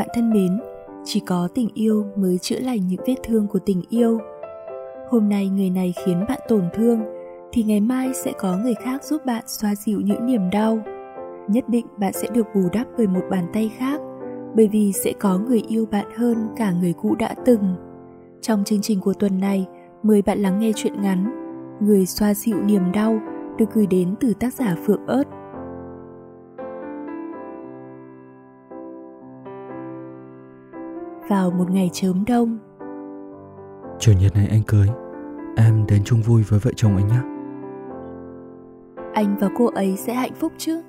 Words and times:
bạn 0.00 0.08
thân 0.14 0.30
mến, 0.30 0.60
chỉ 1.04 1.20
có 1.20 1.48
tình 1.54 1.68
yêu 1.74 2.06
mới 2.16 2.38
chữa 2.38 2.58
lành 2.60 2.88
những 2.88 3.00
vết 3.06 3.14
thương 3.24 3.46
của 3.46 3.58
tình 3.58 3.82
yêu. 3.88 4.18
Hôm 5.10 5.28
nay 5.28 5.48
người 5.48 5.70
này 5.70 5.94
khiến 6.04 6.24
bạn 6.28 6.40
tổn 6.48 6.64
thương, 6.74 7.00
thì 7.52 7.62
ngày 7.62 7.80
mai 7.80 8.14
sẽ 8.14 8.32
có 8.38 8.56
người 8.56 8.74
khác 8.74 9.04
giúp 9.04 9.26
bạn 9.26 9.44
xoa 9.46 9.74
dịu 9.74 10.00
những 10.00 10.26
niềm 10.26 10.50
đau. 10.50 10.78
Nhất 11.48 11.68
định 11.68 11.86
bạn 11.98 12.12
sẽ 12.12 12.28
được 12.34 12.46
bù 12.54 12.60
đắp 12.72 12.86
bởi 12.96 13.06
một 13.06 13.22
bàn 13.30 13.46
tay 13.52 13.70
khác, 13.78 14.00
bởi 14.56 14.68
vì 14.68 14.92
sẽ 14.92 15.12
có 15.20 15.38
người 15.38 15.62
yêu 15.68 15.86
bạn 15.90 16.06
hơn 16.16 16.48
cả 16.56 16.72
người 16.72 16.92
cũ 16.92 17.14
đã 17.18 17.34
từng. 17.44 17.74
Trong 18.40 18.64
chương 18.64 18.82
trình 18.82 19.00
của 19.00 19.14
tuần 19.14 19.40
này, 19.40 19.66
mời 20.02 20.22
bạn 20.22 20.38
lắng 20.38 20.58
nghe 20.60 20.72
chuyện 20.76 21.02
ngắn 21.02 21.40
Người 21.80 22.06
xoa 22.06 22.34
dịu 22.34 22.62
niềm 22.62 22.92
đau 22.92 23.20
được 23.58 23.66
gửi 23.74 23.86
đến 23.86 24.14
từ 24.20 24.32
tác 24.40 24.54
giả 24.54 24.76
Phượng 24.86 25.06
ớt. 25.06 25.24
Vào 31.30 31.50
một 31.50 31.70
ngày 31.70 31.90
chớm 31.92 32.24
đông. 32.24 32.58
Chủ 33.98 34.12
nhật 34.20 34.34
này 34.34 34.46
anh 34.50 34.62
cưới 34.66 34.88
Em 35.56 35.86
đến 35.86 36.04
chung 36.04 36.22
vui 36.22 36.42
với 36.42 36.58
vợ 36.58 36.70
chồng 36.76 36.96
anh 36.96 37.08
nhé. 37.08 37.20
Anh 39.14 39.36
và 39.40 39.48
cô 39.56 39.66
ấy 39.66 39.96
sẽ 39.96 40.14
hạnh 40.14 40.34
phúc 40.34 40.52
chứ? 40.58 40.82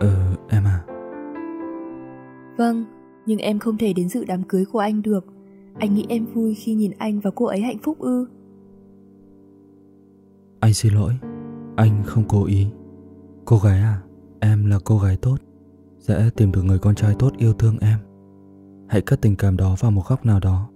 Ừ 0.00 0.10
em 0.48 0.64
à 0.64 0.84
Vâng, 2.58 2.84
nhưng 3.26 3.38
em 3.38 3.58
không 3.58 3.78
thể 3.78 3.92
đến 3.92 4.08
dự 4.08 4.24
đám 4.24 4.42
cưới 4.42 4.64
của 4.64 4.78
anh 4.78 5.02
được. 5.02 5.26
Anh 5.78 5.94
nghĩ 5.94 6.06
em 6.08 6.26
vui 6.26 6.54
khi 6.54 6.74
nhìn 6.74 6.92
anh 6.98 7.20
và 7.20 7.30
cô 7.34 7.46
ấy 7.46 7.60
hạnh 7.60 7.78
phúc 7.82 7.98
ư? 7.98 8.26
Anh 10.60 10.74
xin 10.74 10.92
lỗi 10.94 11.12
Anh 11.76 12.02
không 12.06 12.24
cố 12.28 12.44
ý. 12.44 12.66
Cô 13.44 13.58
gái 13.58 13.80
à 13.80 14.00
Em 14.40 14.66
là 14.66 14.78
cô 14.84 14.98
gái 14.98 15.16
tốt 15.16 15.36
Sẽ 15.98 16.30
tìm 16.36 16.52
được 16.52 16.62
người 16.62 16.78
con 16.78 16.94
trai 16.94 17.14
tốt 17.18 17.32
yêu 17.38 17.52
thương 17.52 17.78
em 17.80 17.98
Hãy 18.90 19.00
cất 19.00 19.20
tình 19.20 19.36
cảm 19.36 19.56
đó 19.56 19.76
vào 19.80 19.90
một 19.90 20.02
góc 20.08 20.26
nào 20.26 20.40
đó. 20.40 20.68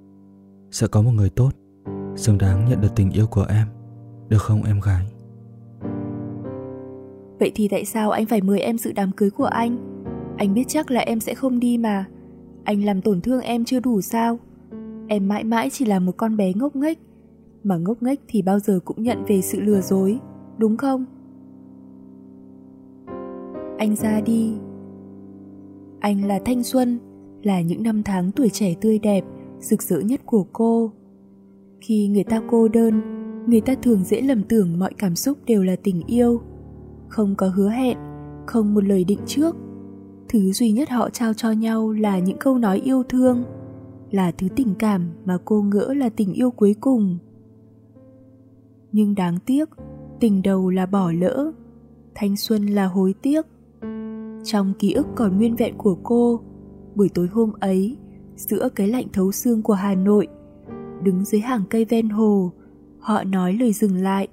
Sẽ 0.70 0.86
có 0.86 1.02
một 1.02 1.10
người 1.10 1.30
tốt, 1.30 1.50
Xứng 2.16 2.38
đáng 2.38 2.68
nhận 2.68 2.80
được 2.80 2.88
tình 2.96 3.10
yêu 3.10 3.26
của 3.26 3.46
em. 3.48 3.66
Được 4.28 4.42
không, 4.42 4.62
em 4.62 4.80
gái? 4.80 5.06
Vậy 7.40 7.52
thì 7.54 7.68
tại 7.68 7.84
sao 7.84 8.10
anh 8.10 8.26
phải 8.26 8.40
mời 8.40 8.60
em 8.60 8.78
dự 8.78 8.92
đám 8.92 9.10
cưới 9.12 9.30
của 9.30 9.44
anh? 9.44 9.76
Anh 10.36 10.54
biết 10.54 10.64
chắc 10.68 10.90
là 10.90 11.00
em 11.00 11.20
sẽ 11.20 11.34
không 11.34 11.60
đi 11.60 11.78
mà. 11.78 12.04
Anh 12.64 12.84
làm 12.84 13.00
tổn 13.00 13.20
thương 13.20 13.40
em 13.40 13.64
chưa 13.64 13.80
đủ 13.80 14.00
sao? 14.00 14.38
Em 15.08 15.28
mãi 15.28 15.44
mãi 15.44 15.70
chỉ 15.70 15.84
là 15.84 15.98
một 15.98 16.16
con 16.16 16.36
bé 16.36 16.52
ngốc 16.54 16.76
nghếch, 16.76 16.98
Mà 17.64 17.76
ngốc 17.76 18.02
nghếch 18.02 18.20
thì 18.28 18.42
bao 18.42 18.58
giờ 18.58 18.80
cũng 18.84 19.02
nhận 19.02 19.24
về 19.24 19.40
sự 19.40 19.60
lừa 19.60 19.80
dối, 19.80 20.18
Đúng 20.58 20.76
không? 20.76 21.04
Anh 23.78 23.96
ra 23.96 24.20
đi. 24.20 24.52
Anh 26.00 26.24
là 26.24 26.38
thanh 26.44 26.62
xuân. 26.62 26.98
Là 27.44 27.60
những 27.60 27.82
năm 27.82 28.02
tháng 28.02 28.32
tuổi 28.32 28.48
trẻ 28.48 28.74
tươi 28.80 28.98
đẹp, 28.98 29.24
Rực 29.60 29.82
rỡ 29.82 30.00
nhất 30.00 30.20
của 30.26 30.46
cô. 30.52 30.92
Khi 31.80 32.08
người 32.08 32.24
ta 32.24 32.42
cô 32.50 32.68
đơn, 32.68 33.14
Người 33.46 33.60
ta 33.60 33.74
thường 33.82 34.04
dễ 34.04 34.20
lầm 34.20 34.42
tưởng 34.42 34.78
mọi 34.78 34.92
cảm 34.98 35.16
xúc 35.16 35.38
đều 35.46 35.62
là 35.62 35.76
tình 35.82 36.02
yêu. 36.06 36.40
Không 37.08 37.34
có 37.36 37.48
hứa 37.48 37.70
hẹn, 37.70 37.98
không 38.46 38.74
một 38.74 38.84
lời 38.84 39.04
định 39.04 39.20
trước. 39.26 39.56
Thứ 40.28 40.52
duy 40.52 40.72
nhất 40.72 40.90
họ 40.90 41.10
trao 41.10 41.34
cho 41.34 41.50
nhau 41.50 41.92
là 41.92 42.18
những 42.18 42.38
câu 42.38 42.58
nói 42.58 42.80
yêu 42.84 43.02
thương, 43.08 43.44
là 44.10 44.32
thứ 44.38 44.48
tình 44.56 44.74
cảm 44.78 45.10
mà 45.24 45.38
cô 45.44 45.62
ngỡ 45.62 45.94
là 45.96 46.08
tình 46.08 46.32
yêu 46.32 46.50
cuối 46.50 46.74
cùng. 46.80 47.18
Nhưng 48.92 49.14
đáng 49.14 49.38
tiếc, 49.46 49.68
tình 50.20 50.42
đầu 50.42 50.70
là 50.70 50.86
bỏ 50.86 51.12
lỡ, 51.12 51.52
thanh 52.14 52.36
xuân 52.36 52.66
là 52.66 52.86
hối 52.86 53.14
tiếc. 53.22 53.46
Trong 54.44 54.72
ký 54.78 54.92
ức 54.92 55.06
còn 55.14 55.36
nguyên 55.36 55.56
vẹn 55.56 55.74
của 55.78 55.96
cô 56.02 56.40
buổi 56.94 57.08
tối 57.08 57.26
hôm 57.26 57.52
ấy, 57.60 57.96
giữa 58.36 58.68
cái 58.74 58.88
lạnh 58.88 59.06
thấu 59.12 59.32
xương 59.32 59.62
của 59.62 59.72
hà 59.72 59.94
nội, 59.94 60.26
đứng 61.02 61.24
dưới 61.24 61.40
hàng 61.40 61.62
cây 61.70 61.84
ven 61.84 62.08
hồ, 62.08 62.52
họ 62.98 63.24
nói 63.24 63.52
lời 63.52 63.72
dừng 63.72 63.94
lại. 63.96 64.28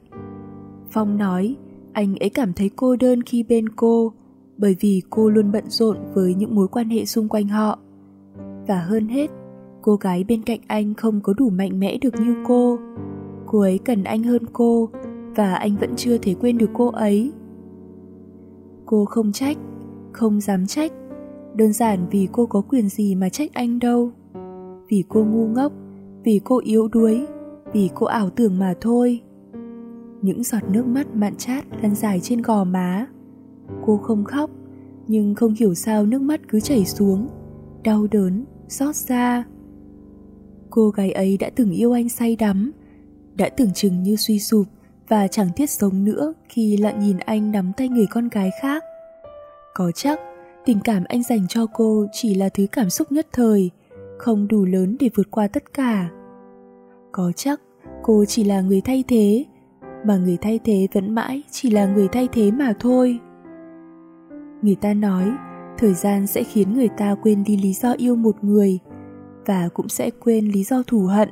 Phong 0.89 1.17
nói, 1.17 1.55
anh 1.93 2.15
ấy 2.15 2.29
cảm 2.29 2.53
thấy 2.53 2.69
cô 2.75 2.95
đơn 2.95 3.21
khi 3.23 3.43
bên 3.43 3.69
cô, 3.69 4.13
bởi 4.57 4.75
vì 4.79 5.01
cô 5.09 5.29
luôn 5.29 5.51
bận 5.51 5.63
rộn 5.69 5.97
với 6.13 6.33
những 6.33 6.55
mối 6.55 6.67
quan 6.67 6.89
hệ 6.89 7.05
xung 7.05 7.27
quanh 7.27 7.47
họ. 7.47 7.79
Và 8.67 8.79
hơn 8.79 9.07
hết, 9.07 9.31
cô 9.81 9.95
gái 9.95 10.23
bên 10.23 10.43
cạnh 10.43 10.59
anh 10.67 10.93
không 10.93 11.21
có 11.21 11.33
đủ 11.33 11.49
mạnh 11.49 11.79
mẽ 11.79 11.97
được 12.01 12.19
như 12.19 12.35
cô. 12.47 12.79
Cô 13.45 13.59
ấy 13.59 13.79
cần 13.85 14.03
anh 14.03 14.23
hơn 14.23 14.43
cô, 14.53 14.89
và 15.35 15.55
anh 15.55 15.77
vẫn 15.77 15.95
chưa 15.95 16.17
thể 16.17 16.33
quên 16.33 16.57
được 16.57 16.69
cô 16.73 16.87
ấy. 16.87 17.31
Cô 18.85 19.05
không 19.05 19.31
trách, 19.31 19.57
không 20.11 20.41
dám 20.41 20.67
trách 20.67 20.91
đơn 21.55 21.73
giản 21.73 22.07
vì 22.11 22.27
cô 22.31 22.45
có 22.45 22.61
quyền 22.61 22.89
gì 22.89 23.15
mà 23.15 23.29
trách 23.29 23.53
anh 23.53 23.79
đâu. 23.79 24.11
Vì 24.89 25.03
cô 25.09 25.23
ngu 25.23 25.47
ngốc, 25.47 25.73
vì 26.23 26.41
cô 26.43 26.59
yếu 26.63 26.87
đuối, 26.87 27.25
vì 27.73 27.89
cô 27.95 28.05
ảo 28.05 28.29
tưởng 28.29 28.59
mà 28.59 28.73
thôi. 28.81 29.21
Những 30.21 30.43
giọt 30.43 30.63
nước 30.69 30.85
mắt 30.85 31.15
mặn 31.15 31.35
chát 31.35 31.65
lăn 31.81 31.95
dài 31.95 32.19
trên 32.19 32.41
gò 32.41 32.63
má. 32.63 33.07
Cô 33.85 33.97
không 33.97 34.23
khóc, 34.23 34.49
nhưng 35.07 35.35
không 35.35 35.53
hiểu 35.59 35.73
sao 35.73 36.05
nước 36.05 36.21
mắt 36.21 36.41
cứ 36.47 36.59
chảy 36.59 36.85
xuống, 36.85 37.27
đau 37.83 38.07
đớn, 38.11 38.45
xót 38.67 38.95
xa. 38.95 39.43
Cô 40.69 40.89
gái 40.89 41.11
ấy 41.11 41.37
đã 41.37 41.49
từng 41.55 41.71
yêu 41.71 41.91
anh 41.91 42.09
say 42.09 42.35
đắm, 42.35 42.71
đã 43.35 43.49
tưởng 43.49 43.73
chừng 43.73 44.03
như 44.03 44.15
suy 44.15 44.39
sụp 44.39 44.67
và 45.07 45.27
chẳng 45.27 45.49
thiết 45.55 45.69
sống 45.69 46.03
nữa 46.03 46.33
khi 46.49 46.77
lặng 46.77 46.99
nhìn 46.99 47.17
anh 47.17 47.51
nắm 47.51 47.71
tay 47.77 47.89
người 47.89 48.05
con 48.11 48.29
gái 48.29 48.49
khác. 48.61 48.83
Có 49.73 49.91
chắc 49.95 50.19
tình 50.65 50.79
cảm 50.83 51.03
anh 51.03 51.23
dành 51.23 51.47
cho 51.47 51.65
cô 51.73 52.05
chỉ 52.11 52.35
là 52.35 52.49
thứ 52.49 52.67
cảm 52.71 52.89
xúc 52.89 53.11
nhất 53.11 53.27
thời, 53.33 53.71
không 54.17 54.47
đủ 54.47 54.65
lớn 54.65 54.97
để 54.99 55.09
vượt 55.15 55.31
qua 55.31 55.47
tất 55.47 55.73
cả. 55.73 56.09
Có 57.11 57.31
chắc 57.35 57.61
cô 58.03 58.25
chỉ 58.25 58.43
là 58.43 58.61
người 58.61 58.81
thay 58.81 59.03
thế, 59.07 59.45
mà 60.05 60.17
người 60.17 60.37
thay 60.41 60.59
thế 60.63 60.87
vẫn 60.93 61.15
mãi 61.15 61.43
chỉ 61.51 61.71
là 61.71 61.85
người 61.85 62.07
thay 62.07 62.27
thế 62.31 62.51
mà 62.51 62.73
thôi. 62.79 63.19
Người 64.61 64.75
ta 64.75 64.93
nói, 64.93 65.31
thời 65.77 65.93
gian 65.93 66.27
sẽ 66.27 66.43
khiến 66.43 66.73
người 66.73 66.89
ta 66.97 67.15
quên 67.21 67.43
đi 67.43 67.57
lý 67.57 67.73
do 67.73 67.93
yêu 67.97 68.15
một 68.15 68.43
người, 68.43 68.79
và 69.45 69.69
cũng 69.73 69.89
sẽ 69.89 70.09
quên 70.09 70.47
lý 70.47 70.63
do 70.63 70.83
thù 70.87 71.05
hận. 71.05 71.29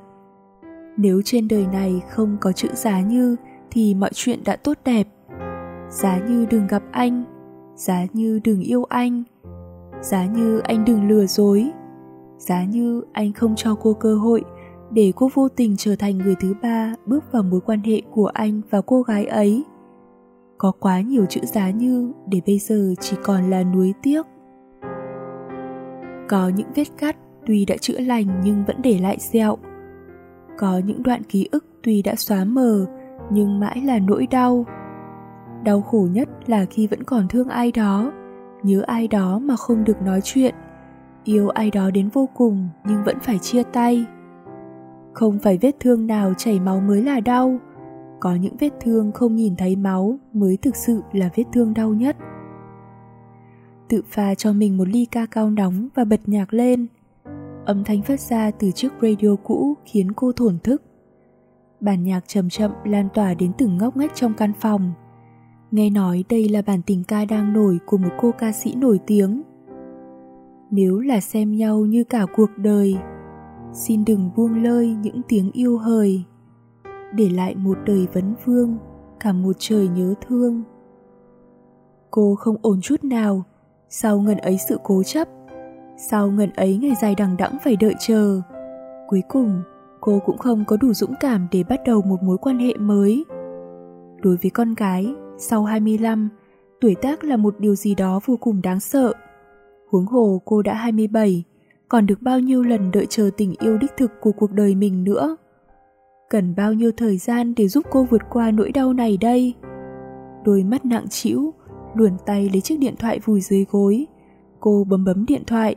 Nếu 0.98 1.22
trên 1.26 1.48
đời 1.48 1.66
này 1.74 2.02
không 2.10 2.38
có 2.42 2.52
chữ 2.52 2.68
giá 2.74 3.02
như, 3.02 3.36
thì 3.72 3.94
mọi 3.94 4.10
chuyện 4.14 4.40
đã 4.46 4.56
tốt 4.56 4.78
đẹp. 4.86 5.08
Giá 5.90 6.20
như 6.28 6.46
đừng 6.50 6.68
gặp 6.68 6.84
anh 6.92 7.39
giá 7.80 8.06
như 8.14 8.40
đừng 8.44 8.62
yêu 8.62 8.84
anh. 8.84 9.24
Giá 10.02 10.26
như 10.26 10.60
anh 10.60 10.86
đừng 10.86 11.08
lừa 11.08 11.26
dối. 11.26 11.72
Giá 12.38 12.64
như 12.64 13.04
anh 13.12 13.34
không 13.34 13.56
cho 13.56 13.76
cô 13.76 13.94
cơ 13.94 14.16
hội 14.16 14.44
để 14.92 15.14
cô 15.16 15.30
vô 15.34 15.50
tình 15.50 15.76
trở 15.78 15.96
thành 15.96 16.18
người 16.18 16.36
thứ 16.40 16.54
ba 16.62 16.94
bước 17.06 17.32
vào 17.32 17.44
mối 17.44 17.60
quan 17.62 17.80
hệ 17.80 18.02
của 18.12 18.26
anh 18.26 18.62
và 18.70 18.82
cô 18.82 19.02
gái 19.02 19.26
ấy. 19.26 19.64
Có 20.58 20.72
quá 20.80 21.02
nhiều 21.02 21.26
chữ 21.26 21.42
giá 21.44 21.70
như 21.70 22.12
để 22.28 22.42
bây 22.46 22.60
giờ 22.60 22.94
chỉ 23.00 23.18
còn 23.24 23.50
là 23.50 23.64
nuối 23.64 23.94
tiếc. 24.04 24.26
Có 26.30 26.52
những 26.56 26.68
vết 26.76 26.88
cắt 26.98 27.18
tuy 27.46 27.66
đã 27.66 27.76
chữa 27.78 28.00
lành 28.00 28.42
nhưng 28.44 28.64
vẫn 28.68 28.82
để 28.82 29.00
lại 29.00 29.20
sẹo. 29.20 29.58
Có 30.58 30.82
những 30.86 31.04
đoạn 31.04 31.24
ký 31.24 31.50
ức 31.52 31.66
tuy 31.84 32.02
đã 32.02 32.16
xóa 32.16 32.46
mờ 32.46 32.86
nhưng 33.32 33.60
mãi 33.60 33.82
là 33.86 34.00
nỗi 34.00 34.28
đau 34.32 34.66
đau 35.64 35.82
khổ 35.82 36.08
nhất 36.12 36.30
là 36.48 36.66
khi 36.66 36.88
vẫn 36.88 37.04
còn 37.04 37.28
thương 37.28 37.48
ai 37.48 37.72
đó, 37.72 38.12
nhớ 38.64 38.84
ai 38.88 39.08
đó 39.08 39.40
mà 39.40 39.56
không 39.56 39.84
được 39.84 40.02
nói 40.02 40.20
chuyện, 40.24 40.56
yêu 41.24 41.50
ai 41.50 41.72
đó 41.72 41.92
đến 41.92 42.10
vô 42.14 42.30
cùng 42.36 42.70
nhưng 42.86 43.04
vẫn 43.04 43.20
phải 43.20 43.40
chia 43.40 43.64
tay. 43.64 44.06
Không 45.14 45.40
phải 45.40 45.58
vết 45.62 45.76
thương 45.80 46.08
nào 46.08 46.34
chảy 46.38 46.60
máu 46.60 46.80
mới 46.80 47.02
là 47.02 47.20
đau, 47.20 47.60
có 48.20 48.36
những 48.36 48.56
vết 48.60 48.70
thương 48.82 49.12
không 49.12 49.36
nhìn 49.36 49.56
thấy 49.56 49.76
máu 49.76 50.20
mới 50.34 50.58
thực 50.58 50.76
sự 50.76 51.02
là 51.12 51.30
vết 51.36 51.44
thương 51.54 51.74
đau 51.74 51.90
nhất. 51.90 52.18
Tự 53.90 54.02
pha 54.10 54.36
cho 54.36 54.54
mình 54.54 54.78
một 54.78 54.88
ly 54.88 55.06
ca 55.06 55.26
cao 55.26 55.50
nóng 55.50 55.88
và 55.96 56.04
bật 56.04 56.20
nhạc 56.26 56.54
lên. 56.54 56.88
Âm 57.66 57.84
thanh 57.84 58.02
phát 58.02 58.20
ra 58.20 58.52
từ 58.52 58.72
chiếc 58.72 58.90
radio 59.02 59.36
cũ 59.44 59.74
khiến 59.86 60.12
cô 60.12 60.32
thổn 60.32 60.58
thức. 60.64 60.82
Bản 61.80 62.04
nhạc 62.04 62.28
chậm 62.28 62.50
chậm 62.50 62.72
lan 62.84 63.08
tỏa 63.14 63.34
đến 63.34 63.52
từng 63.58 63.78
ngóc 63.78 63.98
ngách 63.98 64.16
trong 64.16 64.34
căn 64.34 64.54
phòng 64.60 64.94
nghe 65.72 65.90
nói 65.90 66.24
đây 66.30 66.50
là 66.50 66.62
bản 66.62 66.82
tình 66.86 67.04
ca 67.04 67.26
đang 67.26 67.54
nổi 67.54 67.80
của 67.86 67.98
một 67.98 68.10
cô 68.22 68.32
ca 68.38 68.52
sĩ 68.52 68.76
nổi 68.76 69.00
tiếng. 69.08 69.42
Nếu 70.72 71.00
là 71.00 71.20
xem 71.20 71.56
nhau 71.56 71.80
như 71.80 72.04
cả 72.04 72.26
cuộc 72.36 72.50
đời, 72.58 72.98
xin 73.74 74.06
đừng 74.06 74.30
buông 74.36 74.64
lơi 74.64 74.96
những 75.02 75.22
tiếng 75.28 75.52
yêu 75.52 75.78
hời. 75.78 76.24
Để 77.14 77.30
lại 77.30 77.56
một 77.56 77.78
đời 77.86 78.08
vấn 78.14 78.34
vương, 78.46 78.78
cả 79.20 79.34
một 79.34 79.56
trời 79.60 79.88
nhớ 79.88 80.14
thương. 80.28 80.64
Cô 82.12 82.36
không 82.36 82.56
ổn 82.62 82.82
chút 82.82 83.04
nào. 83.04 83.44
Sau 83.90 84.20
ngần 84.20 84.38
ấy 84.38 84.58
sự 84.70 84.80
cố 84.84 85.04
chấp? 85.04 85.28
Sau 85.98 86.32
ngần 86.32 86.50
ấy 86.50 86.78
ngày 86.78 86.96
dài 87.02 87.16
đằng 87.18 87.38
đẵng 87.38 87.58
phải 87.64 87.76
đợi 87.76 87.96
chờ? 88.00 88.42
Cuối 89.08 89.24
cùng, 89.28 89.62
cô 90.02 90.20
cũng 90.26 90.38
không 90.38 90.64
có 90.68 90.78
đủ 90.78 90.94
dũng 90.94 91.14
cảm 91.20 91.48
để 91.52 91.64
bắt 91.70 91.80
đầu 91.86 92.02
một 92.02 92.24
mối 92.24 92.38
quan 92.38 92.60
hệ 92.60 92.74
mới. 92.74 93.26
Đối 94.22 94.38
với 94.42 94.52
con 94.52 94.74
gái 94.74 95.16
sau 95.40 95.64
25 95.64 96.30
tuổi 96.82 96.96
tác 97.02 97.24
là 97.24 97.38
một 97.38 97.56
điều 97.60 97.76
gì 97.76 97.96
đó 97.96 98.20
vô 98.26 98.38
cùng 98.38 98.62
đáng 98.62 98.80
sợ 98.80 99.14
Huống 99.90 100.06
hồ 100.06 100.42
cô 100.46 100.62
đã 100.62 100.74
27, 100.74 101.44
còn 101.88 102.06
được 102.06 102.22
bao 102.22 102.40
nhiêu 102.40 102.64
lần 102.64 102.92
đợi 102.92 103.06
chờ 103.10 103.30
tình 103.38 103.56
yêu 103.60 103.78
đích 103.78 103.92
thực 103.98 104.12
của 104.22 104.32
cuộc 104.32 104.52
đời 104.52 104.76
mình 104.76 105.04
nữa. 105.04 105.38
Cần 106.30 106.56
bao 106.56 106.74
nhiêu 106.74 106.92
thời 106.98 107.18
gian 107.18 107.54
để 107.56 107.68
giúp 107.68 107.86
cô 107.92 108.04
vượt 108.04 108.22
qua 108.30 108.52
nỗi 108.52 108.72
đau 108.72 108.94
này 108.94 109.18
đây? 109.18 109.54
Đôi 110.46 110.64
mắt 110.64 110.86
nặng 110.86 111.08
trĩu, 111.10 111.54
luồn 111.96 112.12
tay 112.26 112.50
lấy 112.54 112.62
chiếc 112.62 112.80
điện 112.80 112.96
thoại 113.00 113.20
vùi 113.20 113.42
dưới 113.42 113.66
gối. 113.72 114.08
Cô 114.60 114.86
bấm 114.90 115.06
bấm 115.06 115.26
điện 115.26 115.44
thoại, 115.48 115.76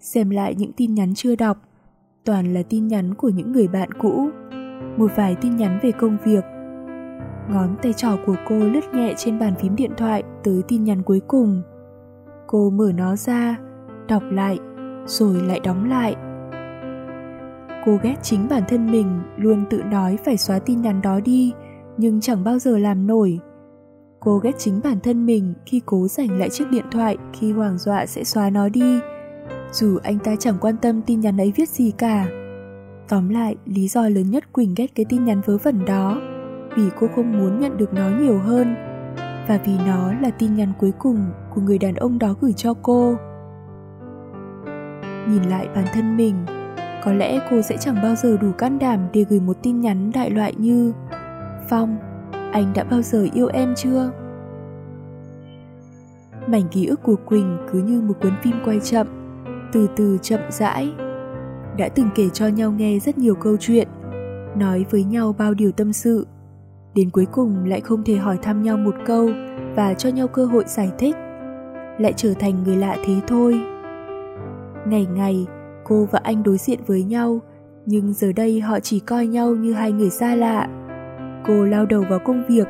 xem 0.00 0.30
lại 0.30 0.54
những 0.54 0.72
tin 0.72 0.94
nhắn 0.94 1.14
chưa 1.14 1.36
đọc. 1.36 1.56
Toàn 2.24 2.54
là 2.54 2.62
tin 2.62 2.88
nhắn 2.88 3.14
của 3.14 3.28
những 3.28 3.52
người 3.52 3.68
bạn 3.68 3.92
cũ. 3.92 4.28
Một 4.96 5.10
vài 5.16 5.36
tin 5.40 5.56
nhắn 5.56 5.78
về 5.82 5.92
công 5.92 6.16
việc. 6.24 6.44
Ngón 7.48 7.76
tay 7.82 7.92
trỏ 7.92 8.16
của 8.26 8.36
cô 8.48 8.58
lướt 8.58 8.94
nhẹ 8.94 9.14
trên 9.16 9.38
bàn 9.38 9.54
phím 9.60 9.76
điện 9.76 9.90
thoại 9.96 10.22
tới 10.44 10.62
tin 10.68 10.84
nhắn 10.84 11.02
cuối 11.02 11.20
cùng. 11.28 11.62
Cô 12.46 12.70
mở 12.70 12.92
nó 12.94 13.16
ra, 13.16 13.58
đọc 14.08 14.22
lại, 14.30 14.58
rồi 15.06 15.42
lại 15.42 15.60
đóng 15.60 15.90
lại. 15.90 16.16
Cô 17.86 17.98
ghét 18.02 18.14
chính 18.22 18.48
bản 18.50 18.62
thân 18.68 18.90
mình 18.90 19.20
luôn 19.36 19.64
tự 19.70 19.82
nói 19.82 20.18
phải 20.24 20.36
xóa 20.36 20.58
tin 20.58 20.82
nhắn 20.82 21.02
đó 21.02 21.20
đi, 21.24 21.52
nhưng 21.96 22.20
chẳng 22.20 22.44
bao 22.44 22.58
giờ 22.58 22.78
làm 22.78 23.06
nổi. 23.06 23.38
Cô 24.20 24.38
ghét 24.38 24.52
chính 24.58 24.80
bản 24.84 25.00
thân 25.00 25.26
mình 25.26 25.54
khi 25.66 25.80
cố 25.86 26.08
giành 26.08 26.38
lại 26.38 26.50
chiếc 26.50 26.64
điện 26.70 26.84
thoại 26.90 27.16
khi 27.32 27.52
Hoàng 27.52 27.78
dọa 27.78 28.06
sẽ 28.06 28.24
xóa 28.24 28.50
nó 28.50 28.68
đi, 28.68 29.00
dù 29.72 29.98
anh 30.02 30.18
ta 30.18 30.36
chẳng 30.36 30.56
quan 30.60 30.76
tâm 30.76 31.02
tin 31.02 31.20
nhắn 31.20 31.40
ấy 31.40 31.52
viết 31.56 31.68
gì 31.68 31.90
cả. 31.90 32.26
Tóm 33.08 33.28
lại, 33.28 33.56
lý 33.64 33.88
do 33.88 34.08
lớn 34.08 34.30
nhất 34.30 34.52
Quỳnh 34.52 34.74
ghét 34.76 34.94
cái 34.94 35.06
tin 35.08 35.24
nhắn 35.24 35.40
vớ 35.46 35.58
vẩn 35.58 35.84
đó 35.84 36.20
vì 36.76 36.90
cô 37.00 37.06
không 37.16 37.32
muốn 37.32 37.60
nhận 37.60 37.76
được 37.76 37.94
nó 37.94 38.08
nhiều 38.20 38.38
hơn 38.38 38.74
và 39.48 39.58
vì 39.64 39.72
nó 39.86 40.12
là 40.20 40.30
tin 40.30 40.56
nhắn 40.56 40.72
cuối 40.78 40.92
cùng 40.98 41.26
của 41.54 41.60
người 41.60 41.78
đàn 41.78 41.94
ông 41.94 42.18
đó 42.18 42.34
gửi 42.40 42.52
cho 42.52 42.74
cô. 42.82 43.16
Nhìn 45.28 45.42
lại 45.42 45.68
bản 45.74 45.84
thân 45.94 46.16
mình, 46.16 46.34
có 47.04 47.12
lẽ 47.12 47.40
cô 47.50 47.62
sẽ 47.62 47.76
chẳng 47.76 47.96
bao 48.02 48.14
giờ 48.14 48.36
đủ 48.40 48.52
can 48.58 48.78
đảm 48.78 49.00
để 49.12 49.24
gửi 49.28 49.40
một 49.40 49.56
tin 49.62 49.80
nhắn 49.80 50.10
đại 50.14 50.30
loại 50.30 50.54
như 50.58 50.92
Phong, 51.68 51.96
anh 52.52 52.72
đã 52.74 52.84
bao 52.84 53.02
giờ 53.02 53.26
yêu 53.34 53.46
em 53.46 53.74
chưa? 53.76 54.10
Mảnh 56.46 56.68
ký 56.70 56.86
ức 56.86 57.02
của 57.02 57.16
Quỳnh 57.16 57.58
cứ 57.72 57.82
như 57.82 58.00
một 58.00 58.14
cuốn 58.22 58.32
phim 58.42 58.54
quay 58.64 58.80
chậm, 58.80 59.06
từ 59.72 59.88
từ 59.96 60.18
chậm 60.22 60.40
rãi. 60.50 60.92
Đã 61.78 61.88
từng 61.88 62.08
kể 62.14 62.28
cho 62.32 62.46
nhau 62.46 62.72
nghe 62.72 62.98
rất 62.98 63.18
nhiều 63.18 63.34
câu 63.34 63.56
chuyện, 63.60 63.88
nói 64.56 64.84
với 64.90 65.04
nhau 65.04 65.34
bao 65.38 65.54
điều 65.54 65.72
tâm 65.72 65.92
sự. 65.92 66.26
Đến 66.94 67.10
cuối 67.10 67.26
cùng 67.32 67.64
lại 67.64 67.80
không 67.80 68.04
thể 68.04 68.16
hỏi 68.16 68.38
thăm 68.42 68.62
nhau 68.62 68.76
một 68.76 68.94
câu 69.06 69.30
và 69.76 69.94
cho 69.94 70.08
nhau 70.08 70.28
cơ 70.28 70.44
hội 70.44 70.64
giải 70.66 70.90
thích. 70.98 71.16
Lại 71.98 72.12
trở 72.16 72.34
thành 72.34 72.62
người 72.64 72.76
lạ 72.76 72.96
thế 73.04 73.14
thôi. 73.26 73.60
Ngày 74.86 75.06
ngày, 75.14 75.46
cô 75.84 76.08
và 76.10 76.20
anh 76.22 76.42
đối 76.42 76.56
diện 76.58 76.80
với 76.86 77.02
nhau, 77.02 77.40
nhưng 77.86 78.12
giờ 78.12 78.32
đây 78.32 78.60
họ 78.60 78.80
chỉ 78.80 79.00
coi 79.00 79.26
nhau 79.26 79.54
như 79.54 79.72
hai 79.72 79.92
người 79.92 80.10
xa 80.10 80.34
lạ 80.34 80.68
Cô 81.46 81.64
lao 81.64 81.86
đầu 81.86 82.04
vào 82.10 82.18
công 82.18 82.42
việc, 82.48 82.68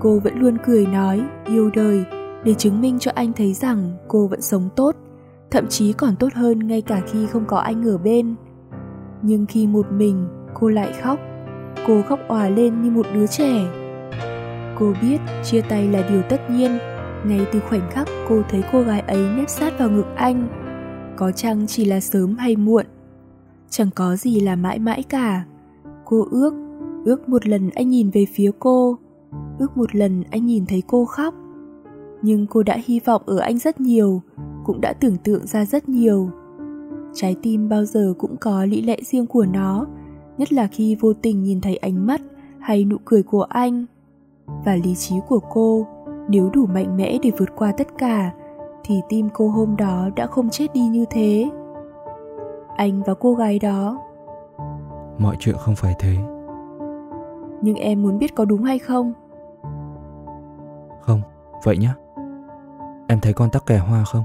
cô 0.00 0.18
vẫn 0.18 0.38
luôn 0.38 0.56
cười 0.66 0.86
nói, 0.86 1.22
yêu 1.46 1.70
đời 1.74 2.04
để 2.44 2.54
chứng 2.54 2.80
minh 2.80 2.98
cho 2.98 3.10
anh 3.14 3.32
thấy 3.32 3.52
rằng 3.52 3.92
cô 4.08 4.26
vẫn 4.26 4.40
sống 4.40 4.68
tốt, 4.76 4.96
thậm 5.50 5.66
chí 5.68 5.92
còn 5.92 6.16
tốt 6.16 6.28
hơn 6.34 6.66
ngay 6.66 6.82
cả 6.82 7.02
khi 7.06 7.26
không 7.26 7.44
có 7.46 7.58
anh 7.58 7.88
ở 7.88 7.98
bên. 7.98 8.34
Nhưng 9.22 9.46
khi 9.46 9.66
một 9.66 9.86
mình, 9.92 10.26
cô 10.54 10.68
lại 10.68 10.92
khóc. 11.02 11.18
Cô 11.86 12.02
khóc 12.02 12.20
òa 12.28 12.48
lên 12.48 12.82
như 12.82 12.90
một 12.90 13.06
đứa 13.14 13.26
trẻ. 13.26 13.64
Cô 14.78 14.92
biết 15.02 15.18
chia 15.44 15.60
tay 15.60 15.88
là 15.88 16.08
điều 16.10 16.22
tất 16.22 16.50
nhiên, 16.50 16.78
ngay 17.26 17.46
từ 17.52 17.60
khoảnh 17.60 17.90
khắc 17.90 18.08
cô 18.28 18.42
thấy 18.50 18.62
cô 18.72 18.82
gái 18.82 19.00
ấy 19.00 19.28
nép 19.36 19.48
sát 19.50 19.78
vào 19.78 19.90
ngực 19.90 20.06
anh. 20.16 20.48
Có 21.16 21.32
chăng 21.32 21.66
chỉ 21.66 21.84
là 21.84 22.00
sớm 22.00 22.36
hay 22.36 22.56
muộn? 22.56 22.86
Chẳng 23.70 23.88
có 23.94 24.16
gì 24.16 24.40
là 24.40 24.56
mãi 24.56 24.78
mãi 24.78 25.02
cả. 25.02 25.44
Cô 26.04 26.26
ước 26.30 26.54
ước 27.04 27.28
một 27.28 27.46
lần 27.46 27.70
anh 27.74 27.88
nhìn 27.88 28.10
về 28.10 28.26
phía 28.34 28.50
cô 28.58 28.98
ước 29.58 29.76
một 29.76 29.94
lần 29.94 30.24
anh 30.30 30.46
nhìn 30.46 30.66
thấy 30.66 30.82
cô 30.86 31.04
khóc 31.04 31.34
nhưng 32.22 32.46
cô 32.46 32.62
đã 32.62 32.78
hy 32.84 33.00
vọng 33.00 33.22
ở 33.26 33.38
anh 33.38 33.58
rất 33.58 33.80
nhiều 33.80 34.22
cũng 34.64 34.80
đã 34.80 34.92
tưởng 34.92 35.16
tượng 35.24 35.46
ra 35.46 35.64
rất 35.64 35.88
nhiều 35.88 36.30
trái 37.14 37.36
tim 37.42 37.68
bao 37.68 37.84
giờ 37.84 38.14
cũng 38.18 38.36
có 38.36 38.64
lý 38.64 38.82
lẽ 38.82 38.96
riêng 39.02 39.26
của 39.26 39.46
nó 39.46 39.86
nhất 40.38 40.52
là 40.52 40.66
khi 40.66 40.96
vô 41.00 41.12
tình 41.22 41.42
nhìn 41.42 41.60
thấy 41.60 41.76
ánh 41.76 42.06
mắt 42.06 42.20
hay 42.58 42.84
nụ 42.84 42.96
cười 43.04 43.22
của 43.22 43.42
anh 43.42 43.84
và 44.64 44.76
lý 44.76 44.94
trí 44.94 45.16
của 45.28 45.40
cô 45.52 45.86
nếu 46.28 46.50
đủ 46.50 46.66
mạnh 46.66 46.96
mẽ 46.96 47.18
để 47.22 47.30
vượt 47.38 47.48
qua 47.56 47.72
tất 47.78 47.86
cả 47.98 48.32
thì 48.84 49.00
tim 49.08 49.28
cô 49.34 49.48
hôm 49.48 49.76
đó 49.76 50.08
đã 50.16 50.26
không 50.26 50.50
chết 50.50 50.74
đi 50.74 50.80
như 50.80 51.04
thế. 51.10 51.50
Anh 52.76 53.02
và 53.02 53.14
cô 53.14 53.34
gái 53.34 53.58
đó. 53.58 54.02
Mọi 55.18 55.36
chuyện 55.40 55.56
không 55.58 55.74
phải 55.74 55.94
thế. 55.98 56.16
Nhưng 57.62 57.76
em 57.76 58.02
muốn 58.02 58.18
biết 58.18 58.34
có 58.34 58.44
đúng 58.44 58.62
hay 58.62 58.78
không? 58.78 59.12
Không 61.00 61.20
vậy 61.64 61.76
nhé 61.76 61.90
em 63.08 63.20
thấy 63.20 63.32
con 63.32 63.50
tắc 63.50 63.66
kè 63.66 63.78
hoa 63.78 64.04
không? 64.04 64.24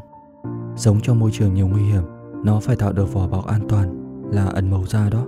Sống 0.75 0.99
trong 1.03 1.19
môi 1.19 1.31
trường 1.33 1.53
nhiều 1.53 1.67
nguy 1.67 1.81
hiểm 1.81 2.03
nó 2.43 2.59
phải 2.59 2.75
tạo 2.75 2.93
được 2.93 3.13
vỏ 3.13 3.27
bọc 3.27 3.47
an 3.47 3.61
toàn 3.69 3.95
là 4.31 4.45
ẩn 4.45 4.71
màu 4.71 4.85
da 4.85 5.09
đó 5.11 5.25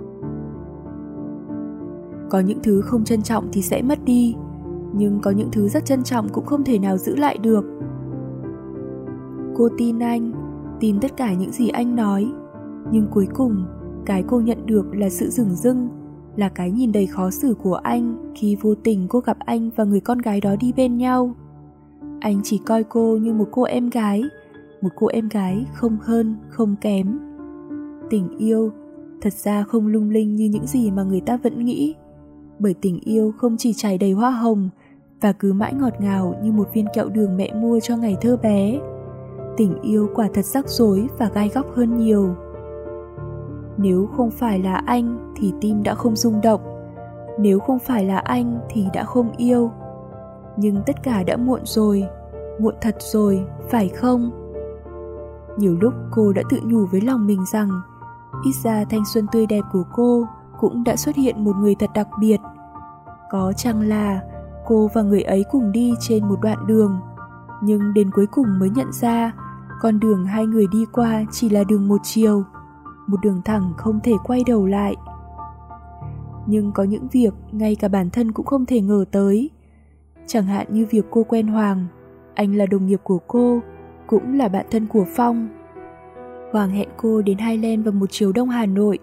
có 2.32 2.40
những 2.40 2.58
thứ 2.62 2.80
không 2.80 3.04
trân 3.04 3.22
trọng 3.22 3.48
thì 3.52 3.62
sẽ 3.62 3.82
mất 3.82 4.04
đi. 4.04 4.34
Nhưng 4.92 5.20
có 5.20 5.30
những 5.30 5.48
thứ 5.52 5.68
rất 5.68 5.84
trân 5.84 6.02
trọng 6.02 6.28
cũng 6.28 6.46
không 6.46 6.64
thể 6.64 6.78
nào 6.78 6.96
giữ 6.96 7.16
lại 7.16 7.38
được. 7.38 7.64
Cô 9.56 9.68
tin 9.78 9.98
anh, 9.98 10.32
tin 10.80 11.00
tất 11.00 11.16
cả 11.16 11.32
những 11.32 11.52
gì 11.52 11.68
anh 11.68 11.96
nói. 11.96 12.32
Nhưng 12.92 13.06
cuối 13.10 13.28
cùng, 13.34 13.64
cái 14.06 14.24
cô 14.28 14.40
nhận 14.40 14.66
được 14.66 14.94
là 14.94 15.08
sự 15.08 15.30
dửng 15.30 15.54
dưng 15.54 15.88
là 16.36 16.48
cái 16.48 16.70
nhìn 16.70 16.92
đầy 16.92 17.06
khó 17.06 17.30
xử 17.30 17.54
của 17.62 17.74
anh 17.74 18.32
khi 18.34 18.56
vô 18.60 18.74
tình 18.74 19.06
cô 19.08 19.20
gặp 19.20 19.36
anh 19.38 19.70
và 19.76 19.84
người 19.84 20.00
con 20.00 20.18
gái 20.18 20.40
đó 20.40 20.56
đi 20.60 20.72
bên 20.76 20.96
nhau. 20.96 21.34
Anh 22.20 22.40
chỉ 22.44 22.58
coi 22.66 22.84
cô 22.84 23.16
như 23.16 23.34
một 23.34 23.48
cô 23.50 23.62
em 23.62 23.90
gái, 23.90 24.22
một 24.80 24.90
cô 24.96 25.06
em 25.06 25.28
gái 25.28 25.66
không 25.74 25.96
hơn, 26.00 26.36
không 26.48 26.76
kém. 26.80 27.18
Tình 28.10 28.38
yêu 28.38 28.72
thật 29.20 29.32
ra 29.32 29.62
không 29.62 29.86
lung 29.86 30.10
linh 30.10 30.36
như 30.36 30.48
những 30.48 30.66
gì 30.66 30.90
mà 30.90 31.02
người 31.02 31.20
ta 31.20 31.36
vẫn 31.36 31.64
nghĩ 31.64 31.94
bởi 32.62 32.74
tình 32.80 33.00
yêu 33.00 33.32
không 33.38 33.56
chỉ 33.58 33.72
trải 33.72 33.98
đầy 33.98 34.12
hoa 34.12 34.30
hồng 34.30 34.68
và 35.20 35.32
cứ 35.32 35.52
mãi 35.52 35.74
ngọt 35.74 36.00
ngào 36.00 36.34
như 36.42 36.52
một 36.52 36.68
viên 36.72 36.86
kẹo 36.94 37.08
đường 37.08 37.36
mẹ 37.36 37.52
mua 37.54 37.80
cho 37.80 37.96
ngày 37.96 38.16
thơ 38.20 38.36
bé. 38.36 38.80
Tình 39.56 39.80
yêu 39.82 40.08
quả 40.14 40.28
thật 40.34 40.44
rắc 40.44 40.68
rối 40.68 41.08
và 41.18 41.30
gai 41.34 41.48
góc 41.54 41.66
hơn 41.74 41.96
nhiều. 41.96 42.34
Nếu 43.76 44.06
không 44.06 44.30
phải 44.30 44.58
là 44.58 44.74
anh 44.74 45.32
thì 45.36 45.52
tim 45.60 45.82
đã 45.82 45.94
không 45.94 46.16
rung 46.16 46.40
động, 46.40 46.60
nếu 47.38 47.58
không 47.58 47.78
phải 47.78 48.04
là 48.04 48.18
anh 48.18 48.58
thì 48.70 48.86
đã 48.94 49.04
không 49.04 49.36
yêu. 49.36 49.70
Nhưng 50.56 50.82
tất 50.86 51.02
cả 51.02 51.22
đã 51.22 51.36
muộn 51.36 51.60
rồi, 51.64 52.04
muộn 52.60 52.74
thật 52.80 52.96
rồi, 52.98 53.44
phải 53.70 53.88
không? 53.88 54.30
Nhiều 55.56 55.76
lúc 55.80 55.94
cô 56.10 56.32
đã 56.32 56.42
tự 56.50 56.60
nhủ 56.64 56.86
với 56.86 57.00
lòng 57.00 57.26
mình 57.26 57.44
rằng, 57.52 57.70
ít 58.44 58.52
ra 58.64 58.84
thanh 58.90 59.02
xuân 59.14 59.26
tươi 59.32 59.46
đẹp 59.46 59.62
của 59.72 59.84
cô 59.92 60.26
cũng 60.60 60.84
đã 60.84 60.96
xuất 60.96 61.16
hiện 61.16 61.44
một 61.44 61.56
người 61.56 61.74
thật 61.74 61.90
đặc 61.94 62.08
biệt 62.20 62.36
có 63.32 63.52
chăng 63.56 63.80
là 63.80 64.20
cô 64.66 64.90
và 64.94 65.02
người 65.02 65.22
ấy 65.22 65.44
cùng 65.50 65.72
đi 65.72 65.94
trên 66.00 66.28
một 66.28 66.40
đoạn 66.42 66.66
đường, 66.66 67.00
nhưng 67.62 67.94
đến 67.94 68.10
cuối 68.10 68.26
cùng 68.26 68.58
mới 68.58 68.70
nhận 68.70 68.92
ra 68.92 69.32
con 69.80 70.00
đường 70.00 70.26
hai 70.26 70.46
người 70.46 70.66
đi 70.72 70.84
qua 70.92 71.24
chỉ 71.30 71.48
là 71.48 71.64
đường 71.64 71.88
một 71.88 72.00
chiều, 72.02 72.44
một 73.06 73.16
đường 73.22 73.42
thẳng 73.44 73.72
không 73.76 74.00
thể 74.00 74.12
quay 74.24 74.42
đầu 74.46 74.66
lại. 74.66 74.96
Nhưng 76.46 76.72
có 76.72 76.82
những 76.82 77.08
việc 77.08 77.34
ngay 77.52 77.76
cả 77.76 77.88
bản 77.88 78.10
thân 78.10 78.32
cũng 78.32 78.46
không 78.46 78.66
thể 78.66 78.80
ngờ 78.80 79.04
tới. 79.10 79.50
Chẳng 80.26 80.46
hạn 80.46 80.66
như 80.70 80.86
việc 80.90 81.06
cô 81.10 81.24
quen 81.24 81.46
hoàng, 81.46 81.86
anh 82.34 82.54
là 82.54 82.66
đồng 82.66 82.86
nghiệp 82.86 83.00
của 83.02 83.18
cô, 83.26 83.60
cũng 84.06 84.38
là 84.38 84.48
bạn 84.48 84.66
thân 84.70 84.86
của 84.86 85.04
phong. 85.16 85.48
Hoàng 86.52 86.70
hẹn 86.70 86.88
cô 86.96 87.22
đến 87.22 87.38
highland 87.38 87.84
vào 87.84 87.92
một 87.92 88.06
chiều 88.10 88.32
đông 88.32 88.48
hà 88.48 88.66
nội. 88.66 88.98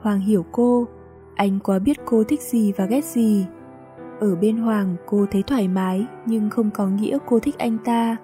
Hoàng 0.00 0.20
hiểu 0.20 0.44
cô 0.52 0.86
anh 1.34 1.58
quá 1.60 1.78
biết 1.78 1.96
cô 2.04 2.24
thích 2.24 2.42
gì 2.42 2.72
và 2.72 2.86
ghét 2.86 3.04
gì? 3.04 3.46
Ở 4.20 4.36
bên 4.36 4.56
hoàng 4.56 4.96
cô 5.06 5.26
thấy 5.30 5.42
thoải 5.42 5.68
mái 5.68 6.06
nhưng 6.26 6.50
không 6.50 6.70
có 6.70 6.86
nghĩa 6.86 7.18
cô 7.26 7.38
thích 7.38 7.58
anh 7.58 7.78
ta. 7.84 8.16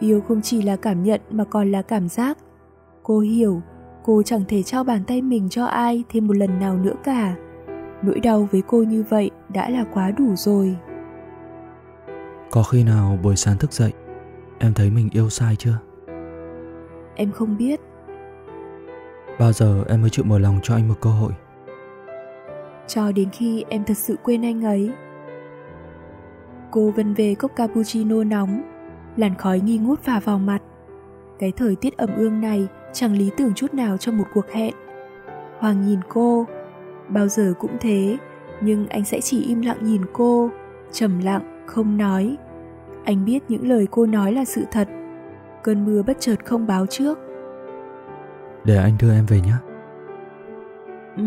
Yêu 0.00 0.20
không 0.20 0.42
chỉ 0.42 0.62
là 0.62 0.76
cảm 0.76 1.02
nhận 1.02 1.20
mà 1.30 1.44
còn 1.44 1.72
là 1.72 1.82
cảm 1.82 2.08
giác. 2.08 2.38
Cô 3.02 3.18
hiểu 3.18 3.62
cô 4.04 4.22
chẳng 4.22 4.44
thể 4.48 4.62
trao 4.62 4.84
bàn 4.84 5.04
tay 5.06 5.22
mình 5.22 5.48
cho 5.48 5.64
ai 5.64 6.04
thêm 6.08 6.26
một 6.26 6.36
lần 6.36 6.60
nào 6.60 6.76
nữa 6.76 6.94
cả. 7.04 7.34
Nỗi 8.02 8.20
đau 8.20 8.48
với 8.52 8.62
cô 8.66 8.82
như 8.82 9.04
vậy 9.08 9.30
đã 9.48 9.70
là 9.70 9.84
quá 9.94 10.10
đủ 10.10 10.34
rồi. 10.36 10.76
Có 12.50 12.62
khi 12.62 12.84
nào 12.84 13.18
buổi 13.22 13.36
sáng 13.36 13.58
thức 13.58 13.72
dậy 13.72 13.92
em 14.58 14.74
thấy 14.74 14.90
mình 14.90 15.08
yêu 15.12 15.30
sai 15.30 15.56
chưa? 15.56 15.78
Em 17.14 17.32
không 17.32 17.56
biết. 17.56 17.80
Bao 19.38 19.52
giờ 19.52 19.84
em 19.88 20.00
mới 20.00 20.10
chịu 20.10 20.24
mở 20.24 20.38
lòng 20.38 20.60
cho 20.62 20.74
anh 20.74 20.88
một 20.88 20.94
cơ 21.00 21.10
hội 21.10 21.32
cho 22.86 23.12
đến 23.12 23.28
khi 23.32 23.64
em 23.68 23.84
thật 23.84 23.96
sự 23.96 24.16
quên 24.22 24.42
anh 24.42 24.64
ấy 24.64 24.90
cô 26.70 26.90
vân 26.90 27.14
về 27.14 27.34
cốc 27.34 27.50
cappuccino 27.56 28.24
nóng 28.24 28.62
làn 29.16 29.34
khói 29.34 29.60
nghi 29.60 29.78
ngút 29.78 30.02
phả 30.02 30.20
vào 30.20 30.38
mặt 30.38 30.62
Cái 31.38 31.52
thời 31.56 31.76
tiết 31.76 31.96
ẩm 31.96 32.10
ương 32.16 32.40
này 32.40 32.68
chẳng 32.92 33.12
lý 33.12 33.30
tưởng 33.36 33.54
chút 33.54 33.74
nào 33.74 33.96
cho 33.96 34.12
một 34.12 34.24
cuộc 34.34 34.48
hẹn. 34.50 34.74
Hoàng 35.58 35.86
nhìn 35.86 36.00
cô, 36.08 36.46
bao 37.08 37.28
giờ 37.28 37.52
cũng 37.58 37.76
thế, 37.80 38.16
nhưng 38.60 38.86
anh 38.88 39.04
sẽ 39.04 39.20
chỉ 39.20 39.42
im 39.42 39.60
lặng 39.60 39.78
nhìn 39.80 40.02
cô, 40.12 40.50
trầm 40.92 41.20
lặng, 41.20 41.64
không 41.66 41.96
nói. 41.96 42.36
Anh 43.04 43.24
biết 43.24 43.42
những 43.48 43.68
lời 43.68 43.86
cô 43.90 44.06
nói 44.06 44.32
là 44.32 44.44
sự 44.44 44.64
thật. 44.70 44.88
Cơn 45.62 45.84
mưa 45.84 46.02
bất 46.02 46.16
chợt 46.20 46.44
không 46.44 46.66
báo 46.66 46.86
trước. 46.86 47.18
Để 48.64 48.76
anh 48.76 48.92
đưa 49.00 49.12
em 49.12 49.26
về 49.26 49.40
nhé. 49.40 49.54
Ừ. 51.16 51.24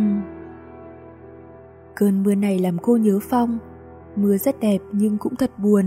Cơn 2.00 2.24
mưa 2.24 2.36
này 2.36 2.60
làm 2.60 2.77
cô 2.77 2.98
nhớ 2.98 3.20
Phong. 3.30 3.58
Mưa 4.16 4.38
rất 4.38 4.60
đẹp 4.60 4.77
nhưng 4.92 5.18
cũng 5.18 5.36
thật 5.36 5.51
buồn. 5.60 5.86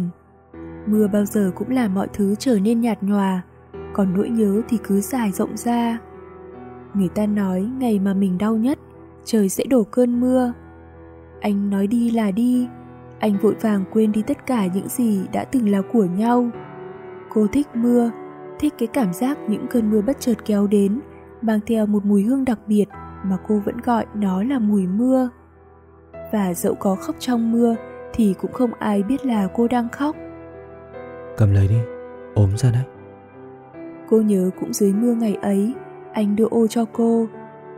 Mưa 0.87 1.09
bao 1.09 1.25
giờ 1.25 1.51
cũng 1.55 1.71
làm 1.71 1.95
mọi 1.95 2.09
thứ 2.13 2.35
trở 2.39 2.59
nên 2.59 2.81
nhạt 2.81 3.03
nhòa, 3.03 3.43
còn 3.93 4.15
nỗi 4.15 4.29
nhớ 4.29 4.63
thì 4.69 4.79
cứ 4.85 5.01
dài 5.01 5.33
rộng 5.33 5.57
ra. 5.57 5.99
Người 6.95 7.09
ta 7.09 7.27
nói 7.27 7.71
ngày 7.79 7.99
mà 7.99 8.15
mình 8.15 8.39
đau 8.39 8.57
nhất, 8.57 8.79
trời 9.25 9.49
sẽ 9.49 9.65
đổ 9.65 9.85
cơn 9.85 10.21
mưa. 10.21 10.53
Anh 11.41 11.71
nói 11.71 11.87
đi 11.87 12.11
là 12.11 12.31
đi, 12.31 12.69
anh 13.19 13.37
vội 13.43 13.55
vàng 13.61 13.85
quên 13.93 14.13
đi 14.13 14.23
tất 14.23 14.47
cả 14.47 14.67
những 14.67 14.89
gì 14.89 15.21
đã 15.33 15.45
từng 15.45 15.69
là 15.69 15.83
của 15.93 16.05
nhau. 16.05 16.51
Cô 17.29 17.47
thích 17.53 17.69
mưa, 17.75 18.11
thích 18.59 18.75
cái 18.79 18.87
cảm 18.87 19.13
giác 19.13 19.39
những 19.49 19.67
cơn 19.71 19.91
mưa 19.91 20.01
bất 20.01 20.21
chợt 20.21 20.37
kéo 20.45 20.67
đến, 20.67 21.01
mang 21.43 21.61
theo 21.67 21.87
một 21.87 22.05
mùi 22.05 22.23
hương 22.23 22.45
đặc 22.45 22.59
biệt 22.67 22.87
mà 23.25 23.37
cô 23.49 23.59
vẫn 23.65 23.77
gọi 23.85 24.07
nó 24.15 24.43
là 24.43 24.59
mùi 24.59 24.87
mưa. 24.87 25.31
Và 26.33 26.55
dẫu 26.55 26.75
có 26.75 26.95
khóc 26.95 27.17
trong 27.19 27.53
mưa 27.53 27.77
thì 28.13 28.35
cũng 28.41 28.53
không 28.53 28.71
ai 28.79 29.03
biết 29.03 29.27
là 29.27 29.49
cô 29.55 29.69
đang 29.69 29.89
khóc. 29.89 30.17
Cầm 31.37 31.53
lấy 31.53 31.69
đi, 31.69 31.79
ốm 32.35 32.57
ra 32.57 32.71
đấy. 32.71 32.85
Cô 34.11 34.21
nhớ 34.21 34.51
cũng 34.61 34.73
dưới 34.73 34.93
mưa 34.93 35.15
ngày 35.15 35.37
ấy, 35.43 35.73
anh 36.13 36.37
đưa 36.37 36.47
ô 36.51 36.67
cho 36.67 36.85
cô, 36.93 37.27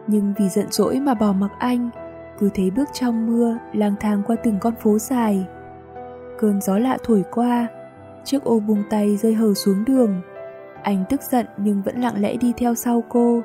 nhưng 0.06 0.34
vì 0.38 0.48
giận 0.48 0.66
dỗi 0.70 1.00
mà 1.00 1.14
bỏ 1.14 1.32
mặc 1.32 1.50
anh, 1.58 1.90
cứ 2.38 2.50
thế 2.54 2.70
bước 2.70 2.88
trong 2.92 3.26
mưa, 3.26 3.58
lang 3.72 3.94
thang 4.00 4.22
qua 4.26 4.36
từng 4.36 4.58
con 4.60 4.74
phố 4.82 4.98
dài. 4.98 5.46
Cơn 6.38 6.60
gió 6.60 6.78
lạ 6.78 6.98
thổi 7.04 7.24
qua, 7.30 7.66
chiếc 8.24 8.44
ô 8.44 8.60
buông 8.60 8.82
tay 8.90 9.16
rơi 9.16 9.34
hờ 9.34 9.54
xuống 9.54 9.84
đường. 9.84 10.20
Anh 10.82 11.04
tức 11.10 11.22
giận 11.22 11.46
nhưng 11.56 11.82
vẫn 11.82 12.00
lặng 12.00 12.20
lẽ 12.20 12.36
đi 12.36 12.52
theo 12.56 12.74
sau 12.74 13.04
cô. 13.08 13.42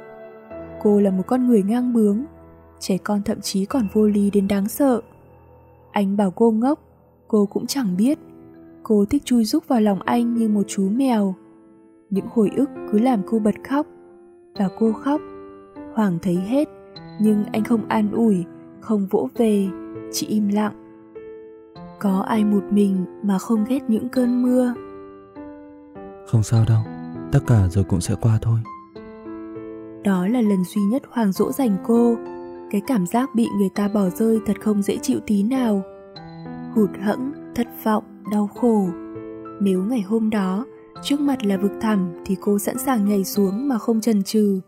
Cô 0.82 1.00
là 1.00 1.12
một 1.12 1.24
con 1.28 1.48
người 1.48 1.64
ngang 1.64 1.94
bướng, 1.94 2.26
trẻ 2.80 2.98
con 2.98 3.22
thậm 3.22 3.42
chí 3.42 3.66
còn 3.66 3.88
vô 3.94 4.08
lý 4.08 4.30
đến 4.30 4.48
đáng 4.48 4.68
sợ. 4.68 5.02
Anh 5.92 6.18
bảo 6.18 6.32
cô 6.32 6.52
ngốc, 6.52 6.80
cô 7.28 7.46
cũng 7.46 7.68
chẳng 7.68 7.98
biết. 7.98 8.20
Cô 8.84 9.06
thích 9.06 9.26
chui 9.26 9.46
rúc 9.46 9.68
vào 9.68 9.82
lòng 9.82 10.02
anh 10.02 10.36
như 10.36 10.50
một 10.50 10.64
chú 10.68 10.90
mèo. 10.90 11.36
Những 12.10 12.26
hồi 12.34 12.50
ức 12.56 12.70
cứ 12.92 13.00
làm 13.00 13.22
cô 13.28 13.40
bật 13.40 13.56
khóc. 13.70 13.88
Và 14.60 14.70
cô 14.80 14.94
khóc. 14.94 15.22
Hoàng 15.94 16.18
thấy 16.22 16.36
hết, 16.36 16.68
nhưng 17.22 17.44
anh 17.52 17.64
không 17.64 17.88
an 17.88 18.12
ủi, 18.12 18.46
không 18.80 19.08
vỗ 19.08 19.30
về, 19.36 19.68
chỉ 20.12 20.28
im 20.28 20.48
lặng. 20.48 20.74
Có 22.00 22.20
ai 22.28 22.46
một 22.46 22.64
mình 22.72 23.06
mà 23.24 23.40
không 23.40 23.66
ghét 23.70 23.80
những 23.88 24.10
cơn 24.10 24.44
mưa? 24.44 24.74
Không 26.28 26.44
sao 26.44 26.66
đâu, 26.68 26.82
tất 27.32 27.40
cả 27.48 27.68
rồi 27.70 27.84
cũng 27.84 28.02
sẽ 28.02 28.16
qua 28.22 28.40
thôi. 28.42 28.60
Đó 30.04 30.28
là 30.28 30.42
lần 30.42 30.64
duy 30.64 30.82
nhất 30.82 31.04
Hoàng 31.10 31.32
dỗ 31.32 31.52
dành 31.52 31.78
cô. 31.88 32.16
Cái 32.72 32.82
cảm 32.88 33.06
giác 33.06 33.30
bị 33.36 33.48
người 33.58 33.70
ta 33.76 33.88
bỏ 33.88 34.10
rơi 34.10 34.40
thật 34.46 34.62
không 34.62 34.82
dễ 34.82 34.98
chịu 34.98 35.20
tí 35.28 35.44
nào. 35.44 35.84
Hụt 36.76 36.90
hẫng, 37.02 37.32
thất 37.56 37.68
vọng, 37.84 38.04
đau 38.32 38.48
khổ. 38.48 38.88
Nếu 39.62 39.84
ngày 39.84 40.02
hôm 40.02 40.30
đó 40.30 40.66
trước 41.04 41.20
mặt 41.20 41.46
là 41.46 41.58
vực 41.58 41.72
thẳm 41.82 42.14
thì 42.26 42.36
cô 42.42 42.60
sẵn 42.60 42.78
sàng 42.78 43.06
nhảy 43.06 43.24
xuống 43.24 43.68
mà 43.68 43.78
không 43.78 44.02
chần 44.02 44.24
chừ. 44.24 44.62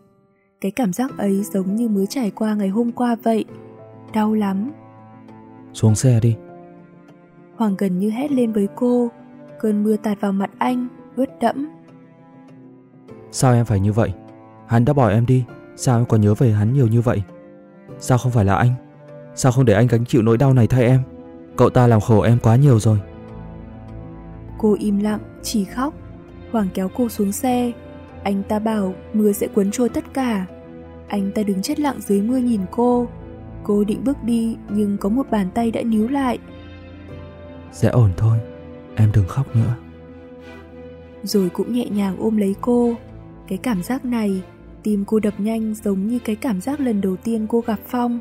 Cái 0.60 0.70
cảm 0.70 0.92
giác 0.92 1.18
ấy 1.18 1.42
giống 1.42 1.76
như 1.76 1.88
mới 1.88 2.06
trải 2.06 2.30
qua 2.30 2.54
ngày 2.54 2.68
hôm 2.68 2.92
qua 2.92 3.16
vậy. 3.22 3.44
Đau 4.12 4.34
lắm. 4.34 4.70
Xuống 5.72 5.94
xe 5.94 6.20
đi. 6.22 6.36
Hoàng 7.56 7.74
gần 7.78 7.98
như 7.98 8.10
hét 8.10 8.32
lên 8.32 8.52
với 8.52 8.68
cô. 8.76 9.08
Cơn 9.60 9.84
mưa 9.84 9.96
tạt 9.96 10.20
vào 10.20 10.32
mặt 10.32 10.50
anh, 10.58 10.88
ướt 11.16 11.28
đẫm. 11.40 11.68
Sao 13.30 13.52
em 13.52 13.64
phải 13.64 13.80
như 13.80 13.92
vậy? 13.92 14.12
Hắn 14.66 14.84
đã 14.84 14.92
bỏ 14.92 15.08
em 15.08 15.26
đi, 15.26 15.44
sao 15.76 15.98
em 15.98 16.06
còn 16.06 16.20
nhớ 16.20 16.34
về 16.34 16.50
hắn 16.50 16.72
nhiều 16.72 16.86
như 16.86 17.00
vậy? 17.00 17.22
Sao 18.00 18.18
không 18.18 18.32
phải 18.32 18.44
là 18.44 18.54
anh? 18.54 18.74
Sao 19.34 19.52
không 19.52 19.64
để 19.64 19.74
anh 19.74 19.86
gánh 19.86 20.04
chịu 20.04 20.22
nỗi 20.22 20.38
đau 20.38 20.54
này 20.54 20.66
thay 20.66 20.84
em? 20.84 21.02
Cậu 21.56 21.70
ta 21.70 21.86
làm 21.86 22.00
khổ 22.00 22.20
em 22.20 22.38
quá 22.42 22.56
nhiều 22.56 22.78
rồi. 22.80 22.98
Cô 24.58 24.76
im 24.80 24.98
lặng, 24.98 25.20
chỉ 25.42 25.64
khóc. 25.64 25.94
Hoàng 26.52 26.68
kéo 26.74 26.90
cô 26.96 27.08
xuống 27.08 27.32
xe. 27.32 27.72
Anh 28.22 28.42
ta 28.42 28.58
bảo 28.58 28.94
mưa 29.12 29.32
sẽ 29.32 29.46
cuốn 29.46 29.70
trôi 29.70 29.88
tất 29.88 30.04
cả. 30.14 30.46
Anh 31.08 31.30
ta 31.34 31.42
đứng 31.42 31.62
chết 31.62 31.80
lặng 31.80 32.00
dưới 32.00 32.20
mưa 32.20 32.36
nhìn 32.36 32.60
cô. 32.70 33.06
Cô 33.62 33.84
định 33.84 34.04
bước 34.04 34.22
đi 34.22 34.56
nhưng 34.68 34.96
có 34.98 35.08
một 35.08 35.30
bàn 35.30 35.48
tay 35.54 35.70
đã 35.70 35.82
níu 35.82 36.08
lại. 36.08 36.38
Sẽ 37.72 37.88
ổn 37.88 38.10
thôi, 38.16 38.38
em 38.96 39.10
đừng 39.14 39.28
khóc 39.28 39.56
nữa. 39.56 39.74
Rồi 41.22 41.48
cũng 41.48 41.72
nhẹ 41.72 41.86
nhàng 41.90 42.16
ôm 42.18 42.36
lấy 42.36 42.54
cô. 42.60 42.94
Cái 43.48 43.58
cảm 43.58 43.82
giác 43.82 44.04
này, 44.04 44.42
tim 44.82 45.04
cô 45.06 45.18
đập 45.18 45.34
nhanh 45.38 45.74
giống 45.74 46.06
như 46.06 46.18
cái 46.18 46.36
cảm 46.36 46.60
giác 46.60 46.80
lần 46.80 47.00
đầu 47.00 47.16
tiên 47.16 47.46
cô 47.48 47.60
gặp 47.60 47.80
Phong. 47.86 48.18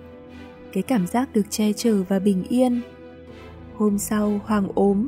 Cái 0.73 0.83
cảm 0.83 1.07
giác 1.07 1.29
được 1.33 1.45
che 1.49 1.73
chở 1.73 2.03
và 2.03 2.19
bình 2.19 2.43
yên. 2.49 2.81
Hôm 3.75 3.97
sau 3.97 4.41
Hoàng 4.45 4.67
ốm. 4.75 5.07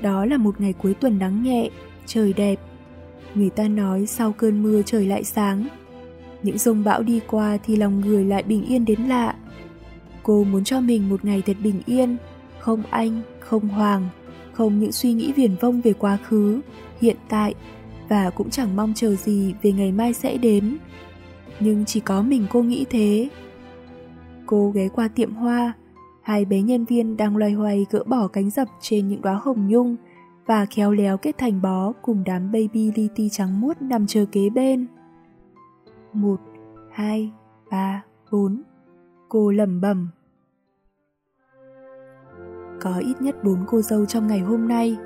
Đó 0.00 0.24
là 0.24 0.36
một 0.36 0.60
ngày 0.60 0.72
cuối 0.72 0.94
tuần 0.94 1.18
nắng 1.18 1.42
nhẹ, 1.42 1.70
trời 2.06 2.32
đẹp. 2.32 2.56
Người 3.34 3.50
ta 3.50 3.68
nói 3.68 4.06
sau 4.06 4.32
cơn 4.32 4.62
mưa 4.62 4.82
trời 4.82 5.06
lại 5.06 5.24
sáng. 5.24 5.66
Những 6.42 6.58
rông 6.58 6.84
bão 6.84 7.02
đi 7.02 7.20
qua 7.26 7.58
thì 7.64 7.76
lòng 7.76 8.00
người 8.00 8.24
lại 8.24 8.42
bình 8.42 8.64
yên 8.64 8.84
đến 8.84 9.00
lạ. 9.00 9.34
Cô 10.22 10.44
muốn 10.44 10.64
cho 10.64 10.80
mình 10.80 11.08
một 11.08 11.24
ngày 11.24 11.42
thật 11.46 11.56
bình 11.62 11.82
yên, 11.86 12.16
không 12.58 12.82
anh, 12.90 13.20
không 13.40 13.68
Hoàng, 13.68 14.08
không 14.52 14.78
những 14.78 14.92
suy 14.92 15.12
nghĩ 15.12 15.32
viển 15.32 15.56
vông 15.60 15.80
về 15.80 15.92
quá 15.92 16.18
khứ, 16.28 16.60
hiện 17.00 17.16
tại 17.28 17.54
và 18.08 18.30
cũng 18.30 18.50
chẳng 18.50 18.76
mong 18.76 18.92
chờ 18.94 19.14
gì 19.14 19.54
về 19.62 19.72
ngày 19.72 19.92
mai 19.92 20.12
sẽ 20.12 20.36
đến. 20.36 20.78
Nhưng 21.60 21.84
chỉ 21.84 22.00
có 22.00 22.22
mình 22.22 22.46
cô 22.50 22.62
nghĩ 22.62 22.86
thế. 22.90 23.28
Cô 24.46 24.70
ghé 24.74 24.88
qua 24.88 25.08
tiệm 25.08 25.34
hoa, 25.34 25.72
hai 26.22 26.44
bé 26.44 26.62
nhân 26.62 26.84
viên 26.84 27.16
đang 27.16 27.36
loay 27.36 27.52
hoay 27.52 27.86
gỡ 27.90 28.04
bỏ 28.06 28.28
cánh 28.28 28.50
dập 28.50 28.68
trên 28.80 29.08
những 29.08 29.22
đóa 29.22 29.34
hồng 29.34 29.68
nhung 29.68 29.96
và 30.46 30.66
khéo 30.66 30.92
léo 30.92 31.16
kết 31.16 31.38
thành 31.38 31.62
bó 31.62 31.92
cùng 32.02 32.22
đám 32.26 32.52
baby 32.52 32.92
li 32.94 33.08
ti 33.14 33.28
trắng 33.28 33.60
muốt 33.60 33.82
nằm 33.82 34.06
chờ 34.06 34.24
kế 34.32 34.50
bên. 34.50 34.86
Một, 36.12 36.40
hai, 36.92 37.32
ba, 37.70 38.04
bốn. 38.32 38.62
Cô 39.28 39.50
lẩm 39.50 39.80
bẩm. 39.80 40.08
Có 42.80 42.98
ít 42.98 43.20
nhất 43.20 43.44
bốn 43.44 43.64
cô 43.66 43.80
dâu 43.80 44.06
trong 44.06 44.26
ngày 44.26 44.40
hôm 44.40 44.68
nay. 44.68 44.96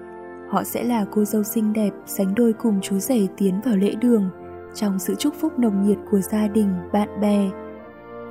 Họ 0.52 0.64
sẽ 0.64 0.84
là 0.84 1.04
cô 1.10 1.24
dâu 1.24 1.42
xinh 1.42 1.72
đẹp 1.72 1.90
sánh 2.06 2.34
đôi 2.34 2.52
cùng 2.52 2.78
chú 2.82 2.98
rể 2.98 3.26
tiến 3.36 3.60
vào 3.64 3.76
lễ 3.76 3.94
đường 3.94 4.30
trong 4.74 4.98
sự 4.98 5.14
chúc 5.14 5.34
phúc 5.40 5.58
nồng 5.58 5.82
nhiệt 5.82 5.98
của 6.10 6.20
gia 6.20 6.48
đình, 6.48 6.74
bạn 6.92 7.20
bè. 7.20 7.50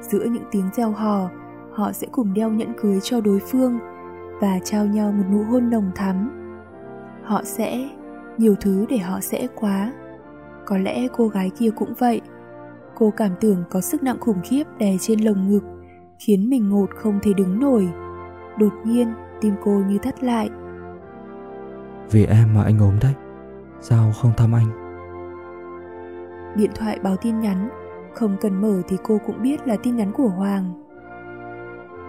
Giữa 0.02 0.24
những 0.26 0.44
tiếng 0.52 0.70
reo 0.76 0.92
hò, 0.92 1.30
họ 1.72 1.92
sẽ 1.92 2.08
cùng 2.12 2.34
đeo 2.34 2.50
nhẫn 2.50 2.74
cưới 2.82 3.00
cho 3.04 3.22
đối 3.22 3.40
phương 3.40 3.80
và 4.42 4.60
trao 4.64 4.86
nhau 4.86 5.12
một 5.12 5.24
nụ 5.32 5.44
hôn 5.44 5.70
nồng 5.70 5.92
thắm. 5.96 6.32
Họ 7.24 7.42
sẽ, 7.44 7.90
nhiều 8.38 8.56
thứ 8.62 8.86
để 8.90 8.98
họ 8.98 9.20
sẽ 9.20 9.48
quá. 9.56 9.94
Có 10.66 10.78
lẽ 10.78 11.08
cô 11.08 11.28
gái 11.28 11.50
kia 11.58 11.70
cũng 11.76 11.94
vậy. 12.00 12.22
Cô 12.96 13.14
cảm 13.18 13.32
tưởng 13.40 13.64
có 13.70 13.82
sức 13.82 14.04
nặng 14.04 14.20
khủng 14.20 14.42
khiếp 14.44 14.64
đè 14.78 14.98
trên 15.00 15.20
lồng 15.20 15.50
ngực, 15.50 15.64
khiến 16.20 16.50
mình 16.50 16.70
ngột 16.70 16.90
không 16.96 17.20
thể 17.24 17.34
đứng 17.34 17.60
nổi. 17.60 17.88
Đột 18.58 18.74
nhiên, 18.86 19.14
tim 19.42 19.54
cô 19.64 19.72
như 19.72 19.98
thắt 19.98 20.24
lại. 20.24 20.50
Vì 22.12 22.26
em 22.26 22.54
mà 22.54 22.64
anh 22.64 22.80
ốm 22.80 22.94
đấy, 23.02 23.14
sao 23.82 24.12
không 24.22 24.32
thăm 24.38 24.56
anh? 24.56 24.68
Điện 26.56 26.72
thoại 26.76 27.00
báo 27.04 27.16
tin 27.16 27.40
nhắn, 27.40 27.70
không 28.14 28.38
cần 28.42 28.62
mở 28.62 28.82
thì 28.88 28.98
cô 29.04 29.18
cũng 29.26 29.42
biết 29.42 29.68
là 29.68 29.76
tin 29.84 29.96
nhắn 29.96 30.12
của 30.12 30.28
Hoàng. 30.28 30.74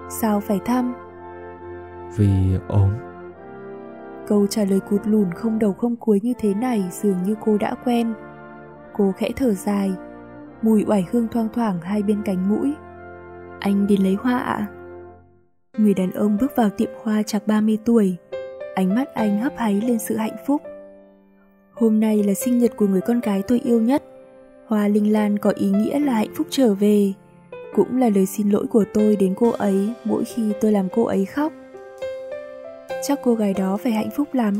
Sao 0.09 0.40
phải 0.40 0.61
thăm? 0.64 0.94
Vì 2.16 2.59
ốm. 2.68 2.90
Câu 4.26 4.47
trả 4.47 4.64
lời 4.64 4.80
cụt 4.80 5.00
lùn 5.04 5.32
không 5.32 5.59
đầu 5.59 5.73
không 5.73 5.97
cuối 5.97 6.21
như 6.23 6.32
thế 6.38 6.54
này 6.54 6.85
dường 6.90 7.23
như 7.23 7.35
cô 7.40 7.59
đã 7.59 7.75
quen. 7.85 8.14
Cô 8.92 9.12
khẽ 9.16 9.30
thở 9.37 9.54
dài, 9.54 9.92
mùi 10.62 10.85
oải 10.87 11.06
hương 11.12 11.28
thoang 11.28 11.49
thoảng 11.54 11.80
hai 11.80 12.02
bên 12.02 12.23
cánh 12.25 12.49
mũi. 12.49 12.75
Anh 13.61 13.87
đến 13.87 14.02
lấy 14.02 14.16
hoa 14.21 14.38
ạ. 14.38 14.66
Người 15.78 15.94
đàn 15.94 16.11
ông 16.11 16.37
bước 16.40 16.52
vào 16.56 16.71
tiệm 16.71 16.90
hoa 17.02 17.23
chạc 17.23 17.47
30 17.47 17.78
tuổi. 17.85 18.16
Ánh 18.75 18.95
mắt 18.95 19.14
anh 19.14 19.41
hấp 19.41 19.52
háy 19.57 19.75
lên 19.75 19.99
sự 19.99 20.17
hạnh 20.17 20.37
phúc. 20.47 20.62
Hôm 21.73 22.00
nay 22.00 22.23
là 22.23 22.35
sinh 22.35 22.59
nhật 22.59 22.73
của 22.76 22.87
người 22.87 23.00
con 23.00 23.21
gái 23.21 23.43
tôi 23.43 23.61
yêu 23.64 23.81
nhất. 23.81 24.02
Hoa 24.67 24.88
linh 24.88 25.12
lan 25.12 25.38
có 25.38 25.50
ý 25.50 25.71
nghĩa 25.71 25.99
là 25.99 26.12
hạnh 26.12 26.35
phúc 26.37 26.47
trở 26.50 26.75
về. 26.75 27.12
Cũng 27.75 28.00
là 28.00 28.09
lời 28.09 28.26
xin 28.26 28.50
lỗi 28.50 28.67
của 28.67 28.85
tôi 28.95 29.17
đến 29.17 29.35
cô 29.38 29.50
ấy 29.50 29.93
mỗi 30.05 30.25
khi 30.25 30.52
tôi 30.61 30.73
làm 30.73 30.88
cô 30.95 31.05
ấy 31.05 31.25
khóc. 31.25 31.52
Chắc 33.02 33.21
cô 33.23 33.35
gái 33.35 33.55
đó 33.55 33.76
phải 33.76 33.93
hạnh 33.93 34.11
phúc 34.17 34.29
lắm. 34.33 34.59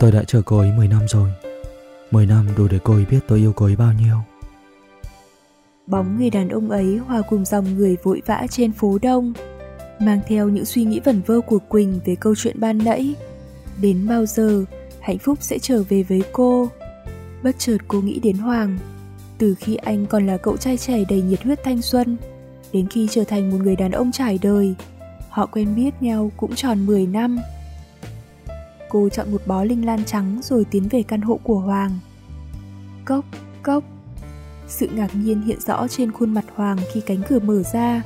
Tôi 0.00 0.12
đã 0.12 0.24
chờ 0.26 0.42
cô 0.46 0.58
ấy 0.58 0.72
10 0.76 0.88
năm 0.88 1.02
rồi. 1.08 1.30
10 2.10 2.26
năm 2.26 2.46
đủ 2.56 2.68
để 2.70 2.78
cô 2.84 2.94
ấy 2.94 3.04
biết 3.10 3.20
tôi 3.28 3.38
yêu 3.38 3.52
cô 3.56 3.66
ấy 3.66 3.76
bao 3.76 3.92
nhiêu 3.92 4.16
Bóng 5.86 6.18
người 6.18 6.30
đàn 6.30 6.48
ông 6.48 6.70
ấy 6.70 6.96
hòa 6.96 7.22
cùng 7.28 7.44
dòng 7.44 7.74
người 7.74 7.96
vội 8.02 8.22
vã 8.26 8.46
trên 8.50 8.72
phố 8.72 8.98
đông 9.02 9.32
Mang 10.00 10.20
theo 10.28 10.48
những 10.48 10.64
suy 10.64 10.84
nghĩ 10.84 11.00
vẩn 11.04 11.22
vơ 11.26 11.40
của 11.40 11.58
Quỳnh 11.58 12.00
về 12.04 12.14
câu 12.14 12.34
chuyện 12.34 12.60
ban 12.60 12.78
nãy. 12.78 13.14
Đến 13.80 14.06
bao 14.08 14.26
giờ 14.26 14.64
hạnh 15.00 15.18
phúc 15.18 15.38
sẽ 15.40 15.58
trở 15.58 15.82
về 15.88 16.02
với 16.02 16.22
cô? 16.32 16.68
Bất 17.42 17.58
chợt 17.58 17.78
cô 17.88 18.00
nghĩ 18.00 18.20
đến 18.20 18.36
Hoàng. 18.36 18.78
Từ 19.38 19.54
khi 19.54 19.76
anh 19.76 20.06
còn 20.06 20.26
là 20.26 20.36
cậu 20.36 20.56
trai 20.56 20.76
trẻ 20.76 21.04
đầy 21.08 21.22
nhiệt 21.22 21.42
huyết 21.42 21.64
thanh 21.64 21.82
xuân 21.82 22.16
Đến 22.72 22.88
khi 22.88 23.08
trở 23.10 23.24
thành 23.24 23.50
một 23.50 23.56
người 23.62 23.76
đàn 23.76 23.92
ông 23.92 24.12
trải 24.12 24.38
đời 24.42 24.74
Họ 25.34 25.46
quen 25.46 25.74
biết 25.74 26.02
nhau 26.02 26.30
cũng 26.36 26.54
tròn 26.54 26.86
10 26.86 27.06
năm. 27.06 27.38
Cô 28.88 29.08
chọn 29.08 29.32
một 29.32 29.42
bó 29.46 29.64
linh 29.64 29.86
lan 29.86 30.04
trắng 30.04 30.40
rồi 30.42 30.64
tiến 30.70 30.88
về 30.88 31.02
căn 31.02 31.20
hộ 31.20 31.40
của 31.42 31.58
Hoàng. 31.58 31.98
Cốc, 33.04 33.24
cốc. 33.62 33.84
Sự 34.68 34.88
ngạc 34.94 35.10
nhiên 35.14 35.42
hiện 35.42 35.60
rõ 35.60 35.88
trên 35.88 36.12
khuôn 36.12 36.34
mặt 36.34 36.44
Hoàng 36.54 36.78
khi 36.92 37.00
cánh 37.00 37.22
cửa 37.28 37.38
mở 37.38 37.62
ra. 37.72 38.02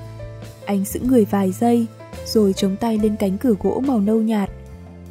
Anh 0.69 0.85
sững 0.85 1.07
người 1.07 1.25
vài 1.25 1.53
giây 1.53 1.87
Rồi 2.27 2.53
chống 2.53 2.77
tay 2.81 2.99
lên 2.99 3.17
cánh 3.19 3.39
cửa 3.39 3.55
gỗ 3.63 3.83
màu 3.87 4.01
nâu 4.01 4.23
nhạt 4.23 4.51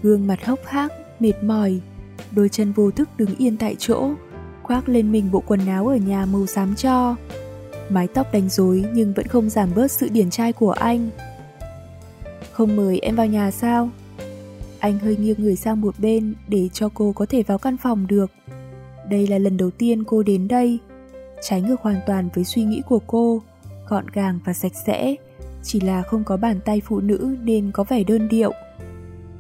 Gương 0.04 0.28
mặt 0.28 0.46
hốc 0.46 0.60
hác, 0.66 0.94
mệt 1.20 1.44
mỏi 1.44 1.80
Đôi 2.32 2.50
chân 2.50 2.72
vô 2.72 2.92
thức 2.92 3.10
đứng 3.18 3.36
yên 3.36 3.58
tại 3.58 3.76
chỗ 3.80 4.10
Khoác 4.64 4.90
lên 4.90 5.12
mình 5.12 5.32
bộ 5.32 5.44
quần 5.48 5.68
áo 5.68 5.88
ở 5.88 5.96
nhà 5.96 6.26
màu 6.26 6.46
xám 6.46 6.76
cho 6.76 7.16
Mái 7.90 8.08
tóc 8.08 8.34
đánh 8.34 8.50
rối 8.50 8.86
nhưng 8.94 9.14
vẫn 9.14 9.28
không 9.28 9.50
giảm 9.50 9.70
bớt 9.76 9.92
sự 9.92 10.10
điển 10.10 10.30
trai 10.30 10.54
của 10.54 10.72
anh 10.72 11.10
Không 12.52 12.76
mời 12.76 13.00
em 13.00 13.16
vào 13.16 13.26
nhà 13.26 13.52
sao? 13.52 13.90
Anh 14.80 15.00
hơi 15.00 15.18
nghiêng 15.18 15.42
người 15.42 15.56
sang 15.56 15.82
một 15.82 15.96
bên 16.00 16.34
để 16.48 16.70
cho 16.74 16.90
cô 16.94 17.12
có 17.12 17.26
thể 17.26 17.44
vào 17.44 17.58
căn 17.58 17.78
phòng 17.78 18.08
được. 18.08 18.32
Đây 19.10 19.28
là 19.28 19.38
lần 19.38 19.58
đầu 19.58 19.72
tiên 19.72 20.04
cô 20.04 20.24
đến 20.24 20.48
đây. 20.48 20.80
Trái 21.42 21.62
ngược 21.62 21.82
hoàn 21.82 22.00
toàn 22.08 22.30
với 22.36 22.44
suy 22.44 22.64
nghĩ 22.64 22.82
của 22.90 23.00
cô, 23.08 23.42
gọn 23.88 24.06
gàng 24.14 24.40
và 24.46 24.54
sạch 24.54 24.72
sẽ, 24.86 25.16
chỉ 25.68 25.80
là 25.80 26.02
không 26.02 26.24
có 26.24 26.38
bàn 26.38 26.60
tay 26.66 26.82
phụ 26.86 27.00
nữ 27.00 27.38
nên 27.42 27.72
có 27.72 27.84
vẻ 27.84 28.04
đơn 28.04 28.28
điệu. 28.28 28.52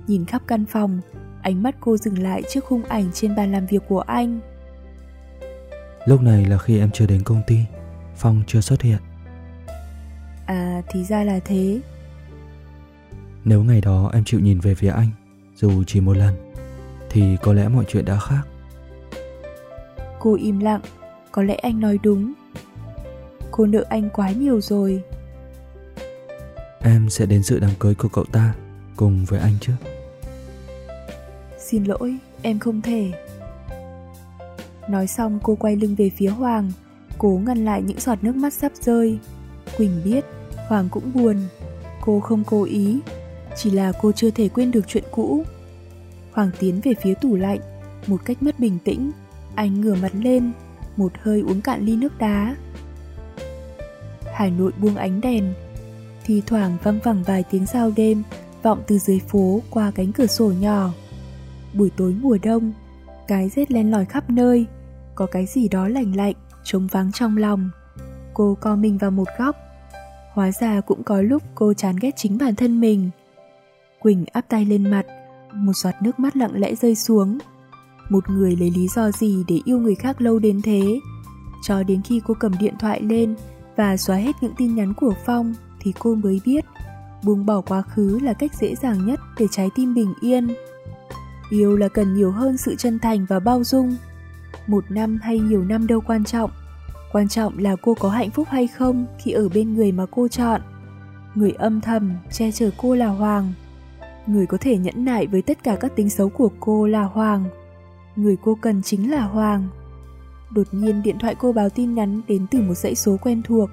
Nhìn 0.07 0.25
khắp 0.25 0.41
căn 0.47 0.65
phòng, 0.65 0.99
ánh 1.41 1.63
mắt 1.63 1.75
cô 1.79 1.97
dừng 1.97 2.19
lại 2.19 2.43
trước 2.49 2.65
khung 2.65 2.83
ảnh 2.83 3.05
trên 3.13 3.35
bàn 3.35 3.51
làm 3.51 3.65
việc 3.65 3.83
của 3.87 3.99
anh. 3.99 4.39
Lúc 6.05 6.21
này 6.21 6.45
là 6.45 6.57
khi 6.57 6.79
em 6.79 6.89
chưa 6.93 7.05
đến 7.05 7.23
công 7.23 7.41
ty, 7.47 7.57
Phong 8.15 8.43
chưa 8.47 8.61
xuất 8.61 8.81
hiện. 8.81 8.99
À 10.45 10.81
thì 10.89 11.03
ra 11.03 11.23
là 11.23 11.39
thế. 11.45 11.79
Nếu 13.45 13.63
ngày 13.63 13.81
đó 13.81 14.09
em 14.13 14.23
chịu 14.23 14.39
nhìn 14.39 14.59
về 14.59 14.75
phía 14.75 14.89
anh, 14.89 15.09
dù 15.55 15.83
chỉ 15.83 16.01
một 16.01 16.17
lần 16.17 16.33
thì 17.09 17.37
có 17.41 17.53
lẽ 17.53 17.67
mọi 17.67 17.85
chuyện 17.87 18.05
đã 18.05 18.19
khác 18.19 18.47
cô 20.19 20.33
im 20.33 20.59
lặng 20.59 20.81
có 21.31 21.43
lẽ 21.43 21.55
anh 21.55 21.79
nói 21.79 21.99
đúng 22.03 22.33
cô 23.51 23.65
nợ 23.65 23.85
anh 23.89 24.09
quá 24.13 24.31
nhiều 24.31 24.61
rồi 24.61 25.03
em 26.87 27.09
sẽ 27.09 27.25
đến 27.25 27.43
dự 27.43 27.59
đám 27.59 27.71
cưới 27.79 27.95
của 27.95 28.07
cậu 28.07 28.23
ta 28.23 28.53
cùng 28.95 29.25
với 29.25 29.39
anh 29.39 29.53
chứ. 29.61 29.73
Xin 31.59 31.83
lỗi 31.83 32.17
em 32.41 32.59
không 32.59 32.81
thể. 32.81 33.11
Nói 34.89 35.07
xong 35.07 35.39
cô 35.43 35.55
quay 35.55 35.75
lưng 35.75 35.95
về 35.95 36.11
phía 36.17 36.29
hoàng 36.29 36.71
cố 37.17 37.41
ngăn 37.45 37.65
lại 37.65 37.81
những 37.81 37.99
giọt 37.99 38.23
nước 38.23 38.35
mắt 38.35 38.53
sắp 38.53 38.71
rơi. 38.81 39.19
Quỳnh 39.77 40.01
biết 40.03 40.25
hoàng 40.67 40.89
cũng 40.91 41.11
buồn. 41.13 41.37
Cô 42.01 42.19
không 42.19 42.43
cố 42.43 42.63
ý 42.63 42.99
chỉ 43.55 43.71
là 43.71 43.91
cô 44.01 44.11
chưa 44.11 44.31
thể 44.31 44.49
quên 44.49 44.71
được 44.71 44.87
chuyện 44.87 45.03
cũ. 45.11 45.43
Hoàng 46.31 46.49
tiến 46.59 46.81
về 46.83 46.93
phía 47.01 47.13
tủ 47.13 47.35
lạnh, 47.35 47.59
một 48.07 48.17
cách 48.25 48.43
mất 48.43 48.59
bình 48.59 48.77
tĩnh, 48.83 49.11
anh 49.55 49.81
ngửa 49.81 49.95
mặt 49.95 50.11
lên, 50.21 50.51
một 50.97 51.11
hơi 51.21 51.41
uống 51.41 51.61
cạn 51.61 51.85
ly 51.85 51.95
nước 51.95 52.17
đá. 52.17 52.55
Hà 54.33 54.49
Nội 54.49 54.71
buông 54.81 54.95
ánh 54.95 55.21
đèn, 55.21 55.53
thì 56.27 56.41
thoảng 56.45 56.77
văng 56.83 56.99
vẳng 57.03 57.23
vài 57.23 57.43
tiếng 57.43 57.65
sao 57.65 57.91
đêm 57.95 58.23
vọng 58.63 58.81
từ 58.87 58.97
dưới 58.97 59.19
phố 59.19 59.61
qua 59.69 59.91
cánh 59.95 60.11
cửa 60.11 60.27
sổ 60.27 60.51
nhỏ. 60.59 60.89
Buổi 61.73 61.91
tối 61.97 62.15
mùa 62.21 62.37
đông, 62.43 62.73
cái 63.27 63.49
rét 63.49 63.71
len 63.71 63.91
lỏi 63.91 64.05
khắp 64.05 64.29
nơi, 64.29 64.65
có 65.15 65.25
cái 65.25 65.45
gì 65.45 65.67
đó 65.67 65.87
lạnh 65.87 66.15
lạnh, 66.15 66.35
trống 66.63 66.87
vắng 66.91 67.11
trong 67.11 67.37
lòng. 67.37 67.69
Cô 68.33 68.57
co 68.61 68.75
mình 68.75 68.97
vào 68.97 69.11
một 69.11 69.27
góc. 69.37 69.55
Hóa 70.33 70.51
ra 70.51 70.81
cũng 70.81 71.03
có 71.03 71.21
lúc 71.21 71.43
cô 71.55 71.73
chán 71.73 71.95
ghét 72.01 72.11
chính 72.15 72.37
bản 72.37 72.55
thân 72.55 72.81
mình. 72.81 73.09
Quỳnh 73.99 74.25
áp 74.33 74.41
tay 74.41 74.65
lên 74.65 74.91
mặt, 74.91 75.05
một 75.53 75.73
giọt 75.75 75.93
nước 76.01 76.19
mắt 76.19 76.37
lặng 76.37 76.59
lẽ 76.59 76.75
rơi 76.75 76.95
xuống. 76.95 77.37
Một 78.09 78.29
người 78.29 78.55
lấy 78.55 78.71
lý 78.71 78.87
do 78.87 79.11
gì 79.11 79.43
để 79.47 79.59
yêu 79.65 79.79
người 79.79 79.95
khác 79.95 80.21
lâu 80.21 80.39
đến 80.39 80.61
thế? 80.61 80.99
Cho 81.63 81.83
đến 81.83 82.01
khi 82.01 82.21
cô 82.27 82.33
cầm 82.39 82.51
điện 82.59 82.73
thoại 82.79 83.01
lên 83.01 83.35
và 83.75 83.97
xóa 83.97 84.15
hết 84.15 84.35
những 84.41 84.53
tin 84.57 84.75
nhắn 84.75 84.93
của 84.93 85.13
Phong 85.25 85.53
thì 85.79 85.93
cô 85.99 86.15
mới 86.15 86.41
biết, 86.45 86.65
buông 87.23 87.45
bỏ 87.45 87.61
quá 87.61 87.81
khứ 87.81 88.19
là 88.23 88.33
cách 88.33 88.51
dễ 88.53 88.75
dàng 88.75 89.05
nhất 89.05 89.19
để 89.39 89.45
trái 89.51 89.69
tim 89.75 89.93
bình 89.93 90.13
yên. 90.21 90.47
Yêu 91.49 91.77
là 91.77 91.87
cần 91.87 92.13
nhiều 92.13 92.31
hơn 92.31 92.57
sự 92.57 92.75
chân 92.75 92.99
thành 92.99 93.25
và 93.29 93.39
bao 93.39 93.63
dung. 93.63 93.95
Một 94.67 94.91
năm 94.91 95.19
hay 95.23 95.39
nhiều 95.39 95.63
năm 95.63 95.87
đâu 95.87 96.01
quan 96.01 96.23
trọng. 96.23 96.51
Quan 97.11 97.27
trọng 97.27 97.57
là 97.57 97.75
cô 97.81 97.93
có 97.93 98.09
hạnh 98.09 98.29
phúc 98.29 98.47
hay 98.51 98.67
không 98.67 99.05
khi 99.19 99.31
ở 99.31 99.49
bên 99.49 99.73
người 99.73 99.91
mà 99.91 100.05
cô 100.11 100.27
chọn. 100.27 100.61
Người 101.35 101.51
âm 101.51 101.81
thầm 101.81 102.11
che 102.31 102.51
chở 102.51 102.69
cô 102.77 102.95
là 102.95 103.07
Hoàng 103.07 103.53
người 104.27 104.45
có 104.45 104.57
thể 104.61 104.77
nhẫn 104.77 105.05
nại 105.05 105.27
với 105.27 105.41
tất 105.41 105.63
cả 105.63 105.77
các 105.79 105.95
tính 105.95 106.09
xấu 106.09 106.29
của 106.29 106.49
cô 106.59 106.87
là 106.87 107.03
Hoàng. 107.03 107.45
Người 108.15 108.37
cô 108.43 108.57
cần 108.61 108.81
chính 108.81 109.11
là 109.11 109.21
Hoàng. 109.21 109.67
Đột 110.51 110.67
nhiên 110.71 111.03
điện 111.03 111.19
thoại 111.19 111.35
cô 111.39 111.51
báo 111.51 111.69
tin 111.69 111.93
nhắn 111.93 112.21
đến 112.27 112.47
từ 112.51 112.61
một 112.61 112.73
dãy 112.73 112.95
số 112.95 113.17
quen 113.21 113.41
thuộc. 113.43 113.69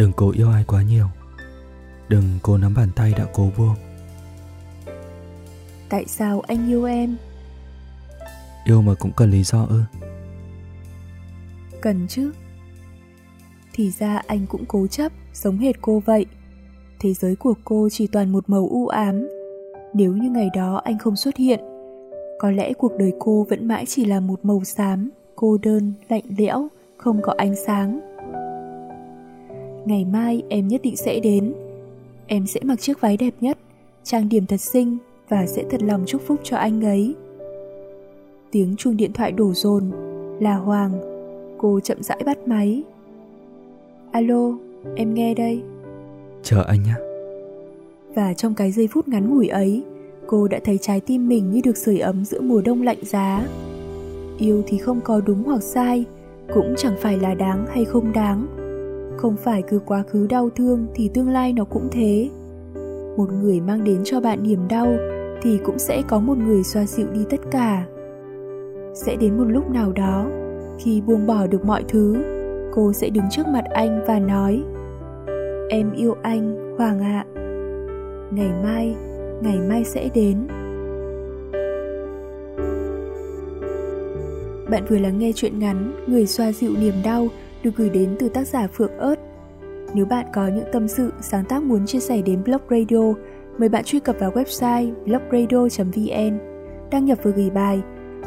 Đừng 0.00 0.12
cố 0.12 0.30
yêu 0.30 0.50
ai 0.50 0.64
quá 0.66 0.82
nhiều. 0.82 1.06
Đừng 2.08 2.24
cố 2.42 2.56
nắm 2.56 2.74
bàn 2.74 2.88
tay 2.96 3.14
đã 3.18 3.26
cố 3.32 3.50
buông. 3.58 3.74
Tại 5.88 6.04
sao 6.06 6.40
anh 6.40 6.68
yêu 6.68 6.84
em? 6.84 7.16
Yêu 8.64 8.82
mà 8.82 8.94
cũng 8.94 9.12
cần 9.16 9.30
lý 9.30 9.44
do 9.44 9.66
ư? 9.68 9.82
Cần 11.80 12.06
chứ. 12.08 12.32
Thì 13.72 13.90
ra 13.90 14.22
anh 14.26 14.46
cũng 14.46 14.64
cố 14.68 14.86
chấp, 14.86 15.12
sống 15.32 15.58
hệt 15.58 15.76
cô 15.80 16.02
vậy 16.06 16.26
thế 17.00 17.14
giới 17.14 17.36
của 17.36 17.54
cô 17.64 17.88
chỉ 17.92 18.06
toàn 18.06 18.32
một 18.32 18.50
màu 18.50 18.68
u 18.70 18.86
ám 18.88 19.28
nếu 19.94 20.12
như 20.12 20.30
ngày 20.30 20.50
đó 20.54 20.80
anh 20.84 20.98
không 20.98 21.16
xuất 21.16 21.36
hiện 21.36 21.60
có 22.38 22.50
lẽ 22.50 22.72
cuộc 22.72 22.92
đời 22.98 23.12
cô 23.18 23.46
vẫn 23.50 23.68
mãi 23.68 23.84
chỉ 23.86 24.04
là 24.04 24.20
một 24.20 24.44
màu 24.44 24.64
xám 24.64 25.10
cô 25.36 25.58
đơn 25.62 25.92
lạnh 26.08 26.24
lẽo 26.38 26.68
không 26.96 27.20
có 27.22 27.34
ánh 27.38 27.56
sáng 27.66 28.09
ngày 29.84 30.04
mai 30.04 30.42
em 30.48 30.68
nhất 30.68 30.80
định 30.84 30.96
sẽ 30.96 31.20
đến 31.20 31.52
em 32.26 32.46
sẽ 32.46 32.60
mặc 32.64 32.80
chiếc 32.80 33.00
váy 33.00 33.16
đẹp 33.16 33.34
nhất 33.40 33.58
trang 34.04 34.28
điểm 34.28 34.46
thật 34.46 34.60
xinh 34.60 34.98
và 35.28 35.46
sẽ 35.46 35.64
thật 35.70 35.82
lòng 35.82 36.04
chúc 36.06 36.22
phúc 36.26 36.40
cho 36.42 36.56
anh 36.56 36.84
ấy 36.84 37.14
tiếng 38.50 38.76
chuông 38.76 38.96
điện 38.96 39.12
thoại 39.12 39.32
đổ 39.32 39.52
dồn 39.54 39.90
là 40.40 40.56
hoàng 40.56 40.92
cô 41.58 41.80
chậm 41.80 42.02
rãi 42.02 42.22
bắt 42.26 42.48
máy 42.48 42.82
alo 44.12 44.52
em 44.96 45.14
nghe 45.14 45.34
đây 45.34 45.62
Chờ 46.42 46.64
anh 46.68 46.82
nhé. 46.82 46.94
Và 48.14 48.34
trong 48.34 48.54
cái 48.54 48.72
giây 48.72 48.88
phút 48.92 49.08
ngắn 49.08 49.30
ngủi 49.30 49.48
ấy, 49.48 49.82
cô 50.26 50.48
đã 50.48 50.58
thấy 50.64 50.78
trái 50.78 51.00
tim 51.00 51.28
mình 51.28 51.50
như 51.50 51.60
được 51.64 51.76
sưởi 51.76 51.98
ấm 51.98 52.24
giữa 52.24 52.40
mùa 52.40 52.62
đông 52.64 52.82
lạnh 52.82 52.98
giá. 53.02 53.46
Yêu 54.38 54.62
thì 54.66 54.78
không 54.78 55.00
có 55.04 55.20
đúng 55.20 55.42
hoặc 55.42 55.62
sai, 55.62 56.04
cũng 56.54 56.74
chẳng 56.76 56.96
phải 57.00 57.18
là 57.18 57.34
đáng 57.34 57.66
hay 57.66 57.84
không 57.84 58.12
đáng. 58.12 58.46
Không 59.20 59.36
phải 59.36 59.62
cứ 59.62 59.78
quá 59.86 60.02
khứ 60.02 60.26
đau 60.26 60.50
thương 60.56 60.86
thì 60.94 61.10
tương 61.14 61.28
lai 61.28 61.52
nó 61.52 61.64
cũng 61.64 61.88
thế. 61.92 62.28
Một 63.16 63.32
người 63.42 63.60
mang 63.60 63.84
đến 63.84 64.00
cho 64.04 64.20
bạn 64.20 64.42
niềm 64.42 64.68
đau 64.68 64.92
thì 65.42 65.58
cũng 65.64 65.78
sẽ 65.78 66.02
có 66.08 66.20
một 66.20 66.38
người 66.38 66.62
xoa 66.62 66.84
dịu 66.84 67.06
đi 67.12 67.24
tất 67.30 67.40
cả. 67.50 67.86
Sẽ 68.94 69.16
đến 69.16 69.38
một 69.38 69.44
lúc 69.44 69.70
nào 69.70 69.92
đó, 69.92 70.26
khi 70.78 71.00
buông 71.00 71.26
bỏ 71.26 71.46
được 71.46 71.64
mọi 71.64 71.84
thứ, 71.88 72.16
cô 72.74 72.92
sẽ 72.92 73.10
đứng 73.10 73.24
trước 73.30 73.46
mặt 73.46 73.64
anh 73.70 74.04
và 74.06 74.18
nói 74.18 74.62
Em 75.68 75.92
yêu 75.92 76.16
anh, 76.22 76.74
Hoàng 76.78 77.00
ạ. 77.00 77.24
Ngày 78.30 78.50
mai, 78.62 78.94
ngày 79.42 79.58
mai 79.68 79.84
sẽ 79.84 80.08
đến. 80.14 80.46
Bạn 84.70 84.84
vừa 84.88 84.98
lắng 84.98 85.18
nghe 85.18 85.32
chuyện 85.34 85.58
ngắn 85.58 85.92
Người 86.06 86.26
xoa 86.26 86.52
dịu 86.52 86.72
niềm 86.80 86.94
đau 87.04 87.28
được 87.62 87.70
gửi 87.76 87.90
đến 87.90 88.16
từ 88.18 88.28
tác 88.28 88.46
giả 88.46 88.66
Phượng 88.72 88.98
ớt. 88.98 89.14
Nếu 89.94 90.06
bạn 90.06 90.26
có 90.34 90.48
những 90.48 90.64
tâm 90.72 90.88
sự, 90.88 91.12
sáng 91.20 91.44
tác 91.44 91.62
muốn 91.62 91.86
chia 91.86 92.00
sẻ 92.00 92.22
đến 92.22 92.44
Blog 92.44 92.60
Radio, 92.70 93.14
mời 93.58 93.68
bạn 93.68 93.84
truy 93.84 94.00
cập 94.00 94.16
vào 94.18 94.30
website 94.30 94.94
blogradio.vn, 95.04 96.38
đăng 96.90 97.04
nhập 97.04 97.18
và 97.22 97.30
gửi 97.30 97.50
bài. 97.50 97.80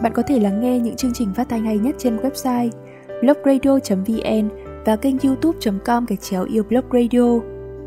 Bạn 0.03 0.13
có 0.13 0.23
thể 0.27 0.39
lắng 0.39 0.61
nghe 0.61 0.79
những 0.79 0.95
chương 0.95 1.13
trình 1.13 1.33
phát 1.33 1.49
thanh 1.49 1.65
hay 1.65 1.77
nhất 1.77 1.95
trên 1.97 2.17
website 2.17 2.69
blogradio.vn 3.21 4.49
và 4.85 4.95
kênh 4.95 5.19
youtube.com 5.19 6.05
gạch 6.05 6.21
chéo 6.21 6.43
yêu 6.43 6.63
blog 6.63 6.85
radio. 6.93 7.39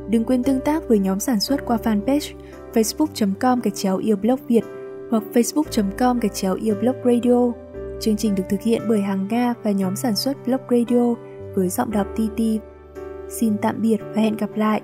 Đừng 0.08 0.24
quên 0.24 0.42
tương 0.42 0.60
tác 0.60 0.88
với 0.88 0.98
nhóm 0.98 1.20
sản 1.20 1.40
xuất 1.40 1.66
qua 1.66 1.78
fanpage 1.84 2.34
facebook.com 2.74 3.60
gạch 3.60 3.74
chéo 3.74 3.96
yêu 3.96 4.16
blog 4.16 4.38
Việt 4.48 4.64
hoặc 5.10 5.22
facebook.com 5.34 6.20
gạch 6.20 6.34
chéo 6.34 6.58
earblog 6.64 6.96
radio. 7.04 7.52
Chương 8.00 8.16
trình 8.16 8.34
được 8.34 8.44
thực 8.48 8.62
hiện 8.62 8.82
bởi 8.88 9.00
Hàng 9.00 9.26
Nga 9.30 9.54
và 9.62 9.70
nhóm 9.70 9.96
sản 9.96 10.16
xuất 10.16 10.46
Blog 10.46 10.60
Radio 10.70 11.14
với 11.56 11.68
giọng 11.68 11.90
đọc 11.90 12.06
TT. 12.14 12.40
Xin 13.28 13.56
tạm 13.62 13.82
biệt 13.82 13.96
và 14.14 14.22
hẹn 14.22 14.36
gặp 14.36 14.50
lại. 14.56 14.82